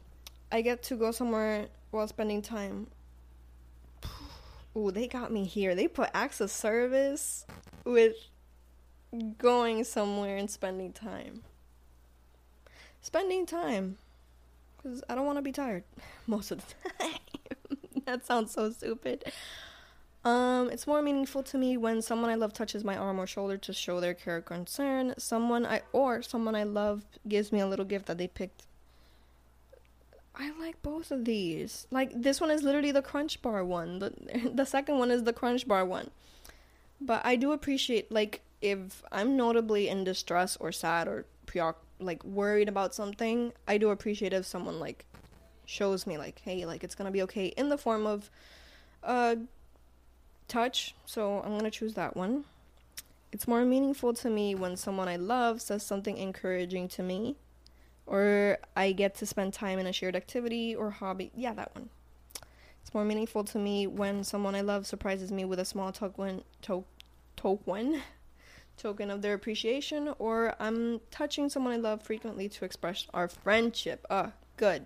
I 0.51 0.61
get 0.61 0.81
to 0.85 0.95
go 0.95 1.11
somewhere 1.11 1.67
while 1.91 2.07
spending 2.07 2.41
time. 2.41 2.87
Ooh, 4.75 4.89
they 4.89 5.05
got 5.05 5.31
me 5.31 5.45
here. 5.45 5.75
They 5.75 5.87
put 5.87 6.09
acts 6.15 6.41
of 6.41 6.49
service 6.49 7.45
with 7.85 8.15
going 9.37 9.83
somewhere 9.83 10.35
and 10.35 10.49
spending 10.49 10.93
time. 10.93 11.43
Spending 13.03 13.45
time. 13.45 13.99
Because 14.77 15.03
I 15.07 15.13
don't 15.13 15.27
want 15.27 15.37
to 15.37 15.43
be 15.43 15.51
tired 15.51 15.83
most 16.25 16.49
of 16.49 16.59
the 16.65 16.89
time. 16.99 17.77
that 18.05 18.25
sounds 18.25 18.51
so 18.51 18.71
stupid. 18.71 19.31
Um, 20.23 20.69
it's 20.69 20.85
more 20.85 21.01
meaningful 21.01 21.41
to 21.43 21.57
me 21.57 21.77
when 21.77 22.01
someone 22.01 22.29
I 22.29 22.35
love 22.35 22.53
touches 22.53 22.83
my 22.83 22.95
arm 22.95 23.19
or 23.19 23.25
shoulder 23.25 23.57
to 23.57 23.73
show 23.73 23.99
their 23.99 24.13
care 24.13 24.37
or 24.37 24.41
concern. 24.41 25.15
Someone 25.17 25.65
I 25.65 25.81
or 25.93 26.21
someone 26.21 26.55
I 26.55 26.63
love 26.63 27.03
gives 27.27 27.51
me 27.51 27.59
a 27.59 27.67
little 27.67 27.85
gift 27.85 28.05
that 28.05 28.19
they 28.19 28.27
picked 28.27 28.65
I 30.35 30.51
like 30.59 30.81
both 30.81 31.11
of 31.11 31.25
these. 31.25 31.87
Like 31.91 32.11
this 32.15 32.39
one 32.39 32.51
is 32.51 32.63
literally 32.63 32.91
the 32.91 33.01
Crunch 33.01 33.41
Bar 33.41 33.63
one. 33.65 33.99
The 33.99 34.13
the 34.53 34.65
second 34.65 34.97
one 34.97 35.11
is 35.11 35.23
the 35.23 35.33
Crunch 35.33 35.67
Bar 35.67 35.85
one. 35.85 36.09
But 36.99 37.21
I 37.25 37.35
do 37.35 37.51
appreciate 37.51 38.11
like 38.11 38.41
if 38.61 39.03
I'm 39.11 39.35
notably 39.35 39.87
in 39.87 40.03
distress 40.03 40.55
or 40.57 40.71
sad 40.71 41.07
or 41.07 41.25
preoc 41.45 41.75
like 41.99 42.23
worried 42.23 42.69
about 42.69 42.95
something, 42.95 43.53
I 43.67 43.77
do 43.77 43.89
appreciate 43.89 44.33
if 44.33 44.45
someone 44.45 44.79
like 44.79 45.05
shows 45.65 46.07
me 46.07 46.17
like, 46.17 46.41
hey, 46.43 46.65
like 46.65 46.83
it's 46.83 46.95
gonna 46.95 47.11
be 47.11 47.21
okay 47.23 47.47
in 47.47 47.69
the 47.69 47.77
form 47.77 48.05
of 48.07 48.29
uh 49.03 49.35
touch. 50.47 50.95
So 51.05 51.41
I'm 51.41 51.57
gonna 51.57 51.71
choose 51.71 51.93
that 51.95 52.15
one. 52.15 52.45
It's 53.31 53.47
more 53.47 53.63
meaningful 53.63 54.13
to 54.15 54.29
me 54.29 54.55
when 54.55 54.75
someone 54.75 55.07
I 55.07 55.15
love 55.15 55.61
says 55.61 55.85
something 55.85 56.17
encouraging 56.17 56.89
to 56.89 57.03
me 57.03 57.37
or 58.05 58.57
I 58.75 58.91
get 58.91 59.15
to 59.15 59.25
spend 59.25 59.53
time 59.53 59.79
in 59.79 59.87
a 59.87 59.93
shared 59.93 60.15
activity 60.15 60.75
or 60.75 60.89
hobby. 60.89 61.31
Yeah, 61.33 61.53
that 61.53 61.73
one. 61.73 61.89
It's 62.81 62.93
more 62.93 63.05
meaningful 63.05 63.43
to 63.45 63.57
me 63.57 63.87
when 63.87 64.23
someone 64.23 64.55
I 64.55 64.61
love 64.61 64.85
surprises 64.85 65.31
me 65.31 65.45
with 65.45 65.59
a 65.59 65.65
small 65.65 65.91
token, 65.91 66.43
to- 66.63 66.83
token, 67.37 68.01
token 68.77 69.09
of 69.09 69.21
their 69.21 69.33
appreciation, 69.33 70.13
or 70.19 70.55
I'm 70.59 70.99
touching 71.09 71.47
someone 71.49 71.73
I 71.73 71.77
love 71.77 72.01
frequently 72.01 72.49
to 72.49 72.65
express 72.65 73.07
our 73.13 73.27
friendship. 73.27 74.05
Ah, 74.09 74.15
uh, 74.15 74.31
good. 74.57 74.85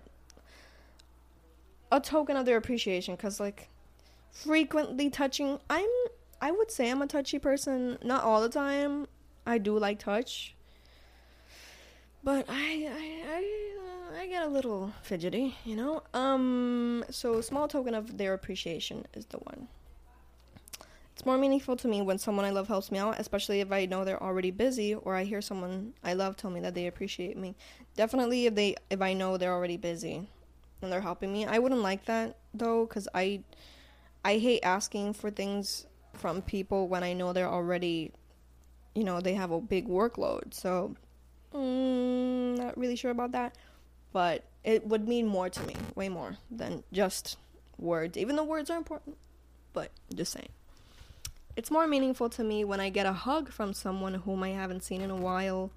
A 1.90 2.00
token 2.00 2.36
of 2.36 2.46
their 2.46 2.56
appreciation, 2.56 3.16
cause 3.16 3.40
like 3.40 3.68
frequently 4.44 5.10
touching. 5.10 5.58
I'm. 5.70 5.88
I 6.40 6.50
would 6.50 6.70
say 6.70 6.90
I'm 6.90 7.00
a 7.00 7.06
touchy 7.06 7.38
person. 7.38 7.98
Not 8.02 8.22
all 8.22 8.42
the 8.42 8.48
time. 8.48 9.06
I 9.46 9.58
do 9.58 9.78
like 9.78 9.98
touch 9.98 10.56
but 12.26 12.44
I 12.48 12.88
I 12.90 13.22
I, 13.30 14.18
uh, 14.18 14.20
I 14.20 14.26
get 14.26 14.42
a 14.42 14.48
little 14.48 14.92
fidgety, 15.02 15.54
you 15.64 15.76
know. 15.76 16.02
Um, 16.12 17.04
so 17.08 17.40
small 17.40 17.68
token 17.68 17.94
of 17.94 18.18
their 18.18 18.34
appreciation 18.34 19.06
is 19.14 19.26
the 19.26 19.38
one. 19.38 19.68
It's 21.14 21.24
more 21.24 21.38
meaningful 21.38 21.76
to 21.76 21.88
me 21.88 22.02
when 22.02 22.18
someone 22.18 22.44
I 22.44 22.50
love 22.50 22.66
helps 22.66 22.90
me 22.90 22.98
out, 22.98 23.18
especially 23.20 23.60
if 23.60 23.70
I 23.70 23.86
know 23.86 24.04
they're 24.04 24.22
already 24.22 24.50
busy 24.50 24.94
or 24.94 25.14
I 25.14 25.22
hear 25.22 25.40
someone 25.40 25.94
I 26.02 26.14
love 26.14 26.36
tell 26.36 26.50
me 26.50 26.60
that 26.60 26.74
they 26.74 26.88
appreciate 26.88 27.38
me. 27.38 27.54
Definitely 27.96 28.46
if 28.46 28.56
they 28.56 28.74
if 28.90 29.00
I 29.00 29.12
know 29.12 29.36
they're 29.36 29.54
already 29.54 29.76
busy 29.76 30.28
and 30.82 30.92
they're 30.92 31.00
helping 31.00 31.32
me. 31.32 31.46
I 31.46 31.60
wouldn't 31.60 31.80
like 31.80 32.06
that 32.06 32.38
though 32.52 32.86
cuz 32.88 33.06
I 33.14 33.44
I 34.26 34.38
hate 34.38 34.64
asking 34.64 35.12
for 35.12 35.30
things 35.30 35.86
from 36.14 36.42
people 36.42 36.88
when 36.88 37.04
I 37.04 37.12
know 37.12 37.32
they're 37.32 37.48
already 37.48 38.10
you 38.96 39.04
know, 39.04 39.20
they 39.20 39.34
have 39.34 39.52
a 39.52 39.60
big 39.60 39.86
workload. 39.86 40.52
So 40.52 40.96
mm, 41.54 42.58
not 42.58 42.76
really 42.76 42.96
sure 42.96 43.12
about 43.12 43.32
that, 43.32 43.54
but 44.12 44.42
it 44.64 44.84
would 44.86 45.06
mean 45.06 45.28
more 45.28 45.48
to 45.48 45.62
me, 45.64 45.76
way 45.94 46.08
more 46.08 46.36
than 46.50 46.82
just 46.92 47.36
words. 47.78 48.16
Even 48.16 48.34
though 48.34 48.44
words 48.44 48.70
are 48.70 48.78
important, 48.78 49.16
but 49.72 49.90
just 50.14 50.32
saying 50.32 50.48
it's 51.56 51.70
more 51.70 51.86
meaningful 51.86 52.28
to 52.30 52.42
me 52.42 52.64
when 52.64 52.80
I 52.80 52.88
get 52.88 53.06
a 53.06 53.12
hug 53.12 53.50
from 53.50 53.72
someone 53.74 54.14
whom 54.14 54.42
I 54.42 54.48
haven't 54.48 54.82
seen 54.82 55.02
in 55.02 55.10
a 55.10 55.16
while. 55.16 55.70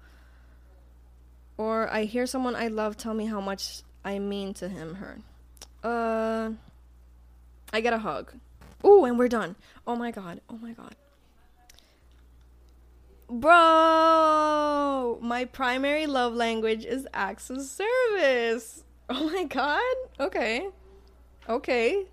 Or 1.56 1.88
I 1.88 2.04
hear 2.04 2.26
someone 2.26 2.56
I 2.56 2.66
love 2.66 2.96
tell 2.96 3.14
me 3.14 3.26
how 3.26 3.40
much 3.40 3.82
I 4.04 4.18
mean 4.18 4.54
to 4.54 4.68
him, 4.68 4.94
her. 4.94 5.18
Uh, 5.84 6.50
I 7.72 7.80
get 7.80 7.92
a 7.92 7.98
hug. 7.98 8.32
Ooh, 8.84 9.04
and 9.04 9.18
we're 9.18 9.28
done. 9.28 9.56
Oh 9.86 9.96
my 9.96 10.10
god. 10.10 10.40
Oh 10.48 10.58
my 10.58 10.72
god. 10.72 10.94
Bro, 13.28 15.18
my 15.22 15.44
primary 15.44 16.06
love 16.06 16.34
language 16.34 16.84
is 16.84 17.06
acts 17.14 17.50
of 17.50 17.60
service. 17.62 18.84
Oh 19.12 19.28
my 19.28 19.42
god. 19.42 19.96
Okay. 20.20 20.68
Okay. 21.48 22.04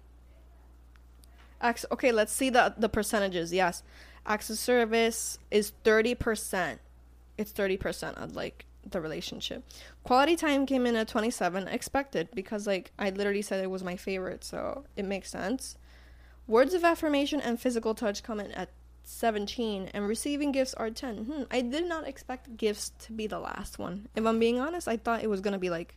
Acts, 1.61 1.85
okay, 1.91 2.11
let's 2.11 2.31
see 2.33 2.49
the 2.49 2.73
the 2.75 2.89
percentages. 2.89 3.53
Yes, 3.53 3.83
acts 4.25 4.49
of 4.49 4.57
service 4.57 5.37
is 5.51 5.73
thirty 5.83 6.15
percent. 6.15 6.81
It's 7.37 7.51
thirty 7.51 7.77
percent 7.77 8.17
I'd 8.17 8.31
like 8.31 8.65
the 8.91 9.01
relationship. 9.01 9.63
Quality 10.03 10.35
time 10.35 10.65
came 10.65 10.85
in 10.85 10.95
at 10.95 11.07
twenty 11.07 11.31
seven. 11.31 11.67
Expected 11.67 12.29
because 12.33 12.67
like 12.67 12.91
I 12.97 13.09
literally 13.09 13.41
said 13.41 13.63
it 13.63 13.69
was 13.69 13.83
my 13.83 13.95
favorite, 13.95 14.43
so 14.43 14.85
it 14.95 15.05
makes 15.05 15.29
sense. 15.29 15.77
Words 16.47 16.73
of 16.73 16.83
affirmation 16.83 17.41
and 17.41 17.59
physical 17.59 17.93
touch 17.93 18.23
come 18.23 18.39
in 18.39 18.51
at 18.51 18.69
17 19.03 19.91
and 19.93 20.05
receiving 20.05 20.51
gifts 20.51 20.73
are 20.73 20.89
10 20.89 21.17
hmm, 21.23 21.43
i 21.49 21.61
did 21.61 21.87
not 21.87 22.05
expect 22.05 22.57
gifts 22.57 22.91
to 22.99 23.13
be 23.13 23.25
the 23.25 23.39
last 23.39 23.79
one 23.79 24.05
if 24.17 24.25
i'm 24.25 24.37
being 24.37 24.59
honest 24.59 24.85
i 24.85 24.97
thought 24.97 25.23
it 25.23 25.29
was 25.29 25.39
gonna 25.39 25.57
be 25.57 25.69
like 25.69 25.95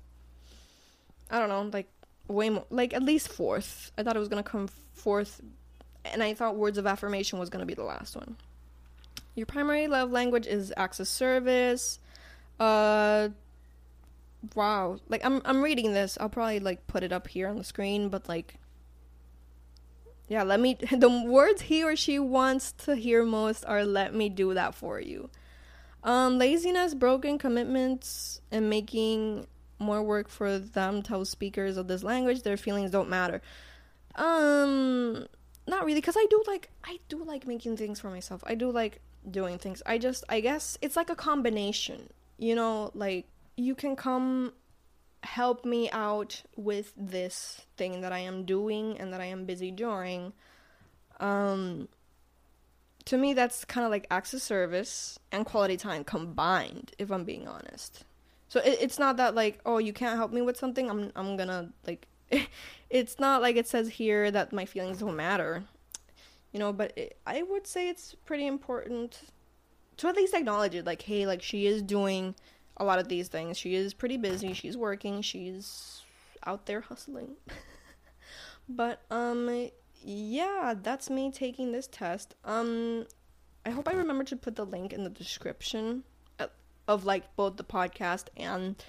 i 1.29 1.41
don't 1.41 1.49
know 1.49 1.69
like 1.73 1.91
way 2.29 2.49
more 2.51 2.65
like 2.71 2.95
at 2.95 3.03
least 3.03 3.27
fourth 3.27 3.91
i 3.99 4.05
thought 4.05 4.15
it 4.15 4.21
was 4.21 4.29
gonna 4.29 4.45
come 4.45 4.69
fourth, 5.01 5.41
and 6.05 6.23
I 6.23 6.35
thought 6.35 6.57
words 6.57 6.79
of 6.79 6.87
affirmation 6.87 7.39
was 7.39 7.51
to 7.51 7.65
be 7.65 7.75
the 7.75 7.83
last 7.83 8.15
one. 8.15 8.37
Your 9.35 9.47
primary 9.47 9.89
love 9.89 10.11
language 10.13 10.47
is 10.47 10.73
acts 10.77 11.01
of 11.01 11.09
service. 11.09 11.99
Uh, 12.61 13.31
wow. 14.55 14.99
Like 15.09 15.25
I'm 15.25 15.41
I'm 15.45 15.63
reading 15.63 15.93
this. 15.95 16.17
I'll 16.21 16.29
probably 16.29 16.61
like 16.61 16.87
put 16.87 17.03
it 17.03 17.13
up 17.13 17.27
here 17.27 17.49
on 17.49 17.57
the 17.57 17.65
screen, 17.65 18.11
but 18.11 18.29
like 18.29 18.57
yeah, 20.29 20.43
let 20.45 20.61
me 20.61 20.75
the 20.93 21.25
words 21.27 21.63
he 21.63 21.83
or 21.83 21.97
she 21.97 22.19
wants 22.19 22.73
to 22.73 22.95
hear 22.95 23.25
most 23.25 23.65
are 23.65 23.85
let 23.85 24.15
me 24.15 24.29
do 24.29 24.55
that 24.55 24.75
for 24.75 25.01
you. 25.01 25.31
Um 26.05 26.39
laziness, 26.39 26.95
broken 26.95 27.39
commitments 27.39 28.41
and 28.53 28.71
making 28.71 29.47
more 29.79 30.03
work 30.03 30.29
for 30.29 30.59
them 30.59 31.03
tell 31.03 31.25
speakers 31.25 31.79
of 31.79 31.89
this 31.89 32.03
language 32.05 32.43
their 32.43 32.59
feelings 32.59 32.91
don't 32.91 33.09
matter. 33.09 33.41
Um, 34.15 35.27
not 35.67 35.85
really, 35.85 36.01
cause 36.03 36.17
I 36.17 36.27
do 36.29 36.43
like 36.47 36.69
I 36.85 36.99
do 37.09 37.25
like 37.25 37.47
making 37.47 37.77
things 37.77 38.01
for 38.01 38.11
myself. 38.11 38.43
I 38.47 38.55
do 38.55 38.71
like 38.71 39.01
doing 39.29 39.59
things. 39.59 39.83
I 39.87 39.99
just 39.99 40.25
I 40.29 40.41
guess 40.41 40.77
it's 40.83 40.97
like 40.97 41.11
a 41.11 41.17
combination. 41.17 42.11
You 42.41 42.55
know, 42.55 42.91
like 42.95 43.27
you 43.57 43.75
can 43.75 43.97
come 43.97 44.55
help 45.23 45.67
me 45.67 45.91
out 45.91 46.43
with 46.57 46.95
this 46.97 47.61
thing 47.77 48.01
that 48.01 48.13
I 48.13 48.21
am 48.21 48.47
doing 48.47 48.99
and 48.99 49.13
that 49.13 49.21
I 49.21 49.27
am 49.27 49.45
busy 49.45 49.71
doing. 49.71 50.33
Um, 51.21 51.89
to 53.05 53.19
me, 53.19 53.35
that's 53.35 53.67
kind 53.67 53.85
of 53.85 53.91
like 53.91 54.07
of 54.33 54.41
service 54.41 55.19
and 55.31 55.45
quality 55.45 55.77
time 55.77 56.03
combined. 56.03 56.93
If 56.99 57.13
I'm 57.13 57.25
being 57.25 57.47
honest, 57.47 58.05
so 58.49 58.61
it, 58.61 58.79
it's 58.81 58.99
not 58.99 59.19
that 59.19 59.35
like 59.35 59.61
oh 59.67 59.77
you 59.77 59.93
can't 59.93 60.17
help 60.17 60.33
me 60.33 60.41
with 60.41 60.57
something. 60.57 60.89
I'm 60.89 61.13
I'm 61.15 61.37
gonna 61.37 61.71
like 61.87 62.07
it's 62.91 63.19
not 63.19 63.43
like 63.43 63.57
it 63.57 63.69
says 63.69 63.91
here 63.91 64.31
that 64.31 64.55
my 64.55 64.65
feelings 64.65 65.01
don't 65.01 65.17
matter, 65.17 65.65
you 66.53 66.59
know, 66.59 66.73
but 66.73 66.97
it, 66.97 67.19
I 67.27 67.43
would 67.43 67.67
say 67.67 67.91
it's 67.91 68.17
pretty 68.25 68.47
important 68.47 69.21
to 70.01 70.09
at 70.09 70.17
least 70.17 70.35
acknowledge 70.35 70.75
it. 70.75 70.85
Like, 70.85 71.03
hey, 71.03 71.27
like 71.27 71.43
she 71.43 71.67
is 71.67 71.83
doing 71.83 72.35
a 72.77 72.85
lot 72.85 72.99
of 72.99 73.09
these 73.09 73.29
things. 73.29 73.57
She 73.57 73.75
is 73.75 73.95
pretty 73.95 74.17
busy. 74.17 74.53
She's 74.53 74.77
working. 74.77 75.23
She's 75.23 76.03
out 76.45 76.67
there 76.67 76.81
hustling. 76.81 77.37
but, 78.69 79.03
um, 79.11 79.69
yeah, 80.03 80.75
that's 80.81 81.11
me 81.11 81.31
taking 81.31 81.73
this 81.73 81.87
test. 81.87 82.35
Um, 82.45 83.07
I 83.65 83.71
hope 83.71 83.89
I 83.89 83.93
remember 83.93 84.25
to 84.25 84.37
put 84.37 84.57
the 84.57 84.67
link 84.67 84.93
in 84.93 85.05
the 85.05 85.11
description 85.11 86.05
uh, 86.39 86.47
of 86.89 87.05
like 87.05 87.37
both 87.37 87.57
the 87.57 87.65
podcast 87.65 88.27
and 88.37 88.83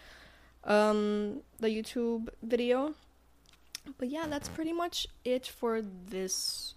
um 0.63 1.41
the 1.60 1.67
YouTube 1.67 2.30
video 2.43 2.93
but 3.97 4.10
yeah, 4.10 4.26
that's 4.28 4.50
pretty 4.50 4.74
much 4.74 5.08
it 5.24 5.47
for 5.47 5.82
this 5.82 6.76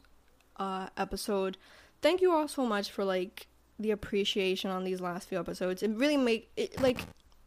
uh, 0.56 0.88
episode. 0.96 1.56
Thank 2.00 2.20
you 2.20 2.32
all 2.32 2.48
so 2.48 2.66
much 2.66 2.90
for 2.90 3.04
like 3.04 3.46
the 3.78 3.90
appreciation 3.90 4.70
on 4.70 4.84
these 4.84 5.00
last 5.00 5.28
few 5.28 5.38
episodes. 5.38 5.82
It 5.82 5.90
really 5.90 6.16
make 6.16 6.50
it 6.56 6.80
like 6.80 7.00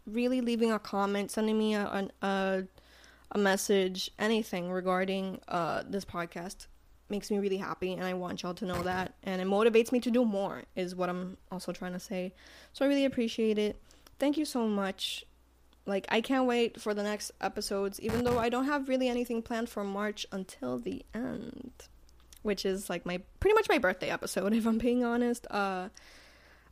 really 0.06 0.42
leaving 0.42 0.72
a 0.72 0.80
comment, 0.80 1.32
sending 1.32 1.58
me 1.58 1.76
a 1.76 2.10
a, 2.22 2.64
a 3.32 3.38
message, 3.38 4.12
anything 4.20 4.72
regarding 4.72 5.40
uh, 5.48 5.84
this 5.88 6.06
podcast 6.06 6.68
makes 7.10 7.32
me 7.32 7.40
really 7.40 7.58
happy 7.58 7.94
and 7.94 8.04
I 8.04 8.14
want 8.14 8.44
y'all 8.44 8.54
to 8.56 8.66
know 8.66 8.84
that 8.84 9.14
and 9.24 9.42
it 9.42 9.48
motivates 9.48 9.94
me 9.94 10.00
to 10.02 10.12
do 10.12 10.26
more 10.26 10.64
is 10.76 10.94
what 10.94 11.10
I'm 11.10 11.38
also 11.52 11.72
trying 11.72 11.94
to 11.94 12.00
say. 12.00 12.34
So 12.74 12.84
I 12.84 12.90
really 12.90 13.06
appreciate 13.06 13.58
it. 13.58 13.82
Thank 14.20 14.38
you 14.38 14.44
so 14.44 14.68
much 14.68 15.26
like 15.86 16.06
I 16.10 16.22
can't 16.22 16.46
wait 16.46 16.80
for 16.82 16.94
the 16.94 17.04
next 17.04 17.32
episodes, 17.40 18.00
even 18.02 18.26
though 18.26 18.38
I 18.38 18.50
don't 18.50 18.66
have 18.66 18.90
really 18.90 19.08
anything 19.08 19.42
planned 19.42 19.70
for 19.70 19.84
March 19.84 20.26
until 20.32 20.78
the 20.78 21.04
end, 21.14 21.72
which 22.44 22.66
is 22.66 22.90
like 22.90 23.06
my 23.06 23.22
pretty 23.40 23.54
much 23.54 23.68
my 23.70 23.78
birthday 23.78 24.10
episode, 24.10 24.54
if 24.54 24.66
I'm 24.66 24.78
being 24.78 25.04
honest. 25.04 25.48
Uh, 25.50 25.90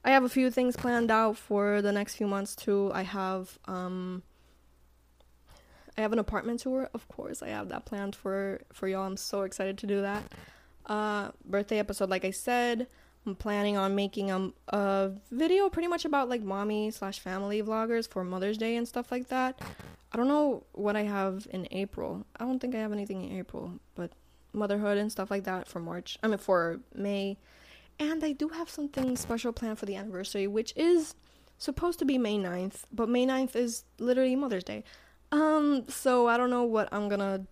I 0.03 0.11
have 0.11 0.23
a 0.23 0.29
few 0.29 0.51
things 0.51 0.75
planned 0.75 1.09
out 1.09 1.35
for 1.35 1.81
the 1.81 1.91
next 1.91 2.15
few 2.15 2.27
months 2.27 2.55
too. 2.55 2.91
I 2.93 3.01
have 3.01 3.57
um, 3.65 4.23
I 5.97 6.01
have 6.01 6.13
an 6.13 6.19
apartment 6.19 6.59
tour, 6.59 6.89
of 6.93 7.07
course. 7.07 7.41
I 7.41 7.49
have 7.49 7.69
that 7.69 7.85
planned 7.85 8.15
for 8.15 8.61
for 8.73 8.87
y'all. 8.87 9.05
I'm 9.05 9.17
so 9.17 9.41
excited 9.43 9.77
to 9.79 9.87
do 9.87 10.01
that. 10.01 10.23
Uh, 10.85 11.31
birthday 11.43 11.79
episode, 11.79 12.09
like 12.09 12.25
I 12.25 12.31
said. 12.31 12.87
I'm 13.25 13.35
planning 13.35 13.75
on 13.75 13.95
making 13.95 14.29
a, 14.29 14.51
a 14.69 15.11
video 15.31 15.67
pretty 15.69 15.87
much 15.87 16.05
about 16.05 16.29
like 16.29 16.43
mommy 16.43 16.91
slash 16.91 17.19
family 17.19 17.63
vloggers 17.63 18.07
for 18.07 18.23
Mother's 18.23 18.57
Day 18.57 18.75
and 18.75 18.87
stuff 18.87 19.11
like 19.11 19.29
that. 19.29 19.59
I 20.11 20.17
don't 20.17 20.27
know 20.27 20.63
what 20.73 20.95
I 20.95 21.03
have 21.03 21.47
in 21.49 21.67
April. 21.71 22.25
I 22.39 22.45
don't 22.45 22.59
think 22.59 22.75
I 22.75 22.79
have 22.79 22.91
anything 22.93 23.23
in 23.23 23.39
April, 23.39 23.79
but 23.95 24.11
motherhood 24.55 24.97
and 24.97 25.11
stuff 25.11 25.29
like 25.29 25.43
that 25.43 25.67
for 25.67 25.79
March. 25.79 26.17
I 26.23 26.27
mean 26.27 26.37
for 26.37 26.79
May. 26.93 27.37
And 27.99 28.23
I 28.23 28.33
do 28.33 28.49
have 28.49 28.69
something 28.69 29.15
special 29.15 29.53
planned 29.53 29.79
for 29.79 29.85
the 29.85 29.95
anniversary, 29.95 30.47
which 30.47 30.73
is 30.75 31.15
supposed 31.57 31.99
to 31.99 32.05
be 32.05 32.17
May 32.17 32.37
9th, 32.37 32.83
but 32.91 33.07
May 33.07 33.25
9th 33.25 33.55
is 33.55 33.83
literally 33.99 34.35
Mother's 34.35 34.65
Day. 34.65 34.83
Um, 35.31 35.85
so 35.87 36.27
I 36.27 36.37
don't 36.37 36.49
know 36.49 36.63
what 36.63 36.89
I'm 36.91 37.07
gonna 37.07 37.45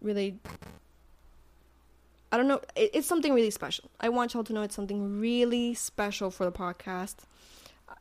really 0.00 0.38
I 2.30 2.36
don't 2.36 2.48
know. 2.48 2.60
It, 2.76 2.90
it's 2.94 3.06
something 3.06 3.32
really 3.32 3.50
special. 3.50 3.90
I 4.00 4.08
want 4.10 4.34
y'all 4.34 4.44
to 4.44 4.52
know 4.52 4.62
it's 4.62 4.74
something 4.74 5.20
really 5.20 5.74
special 5.74 6.30
for 6.30 6.44
the 6.44 6.52
podcast. 6.52 7.16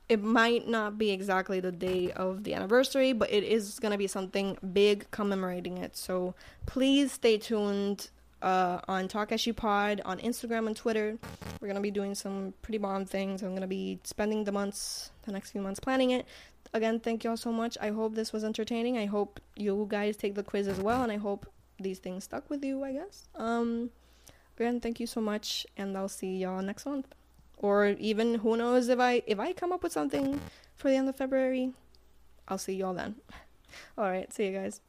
It 0.09 0.21
might 0.21 0.67
not 0.67 0.97
be 0.97 1.11
exactly 1.11 1.59
the 1.59 1.71
day 1.71 2.11
of 2.11 2.43
the 2.43 2.53
anniversary, 2.53 3.13
but 3.13 3.31
it 3.31 3.43
is 3.43 3.79
to 3.79 3.97
be 3.97 4.07
something 4.07 4.57
big 4.73 5.09
commemorating 5.11 5.77
it. 5.77 5.95
So 5.95 6.35
please 6.65 7.13
stay 7.13 7.37
tuned 7.37 8.09
uh, 8.41 8.79
on 8.87 9.07
Talk 9.07 9.31
As 9.31 9.47
Pod 9.55 10.01
on 10.05 10.19
Instagram 10.19 10.67
and 10.67 10.75
Twitter. 10.75 11.17
We're 11.59 11.67
to 11.75 11.81
be 11.81 11.91
doing 11.91 12.15
some 12.15 12.53
pretty 12.61 12.77
bomb 12.77 13.05
things. 13.05 13.41
I'm 13.41 13.49
to 13.61 13.67
be 13.67 13.99
spending 14.03 14.43
the 14.43 14.51
months, 14.51 15.11
the 15.23 15.31
next 15.31 15.51
few 15.51 15.61
months, 15.61 15.79
planning 15.79 16.11
it. 16.11 16.25
Again, 16.73 16.99
thank 16.99 17.23
y'all 17.23 17.37
so 17.37 17.51
much. 17.51 17.77
I 17.81 17.89
hope 17.89 18.15
this 18.15 18.33
was 18.33 18.43
entertaining. 18.43 18.97
I 18.97 19.05
hope 19.05 19.39
you 19.55 19.87
guys 19.89 20.17
take 20.17 20.35
the 20.35 20.43
quiz 20.43 20.67
as 20.67 20.79
well, 20.79 21.01
and 21.01 21.11
I 21.11 21.17
hope 21.17 21.45
these 21.79 21.99
things 21.99 22.25
stuck 22.25 22.49
with 22.49 22.63
you, 22.63 22.83
I 22.83 22.91
guess. 22.91 23.27
Um, 23.35 23.89
again, 24.57 24.79
thank 24.81 24.99
you 24.99 25.07
so 25.07 25.21
much, 25.21 25.65
and 25.77 25.97
I'll 25.97 26.09
see 26.09 26.37
y'all 26.37 26.61
next 26.61 26.85
month. 26.85 27.07
Or 27.57 27.87
even 27.99 28.35
who 28.35 28.55
knows 28.57 28.87
if 28.89 28.99
I 28.99 29.23
if 29.25 29.39
I 29.39 29.53
come 29.53 29.71
up 29.71 29.81
with 29.81 29.91
something 29.91 30.39
for 30.75 30.89
the 30.89 30.95
end 30.95 31.09
of 31.09 31.15
February, 31.15 31.71
I'll 32.47 32.59
see 32.59 32.73
y'all 32.73 32.93
then. 32.93 33.15
All 33.97 34.09
right, 34.09 34.31
see 34.31 34.45
you 34.45 34.53
guys. 34.53 34.81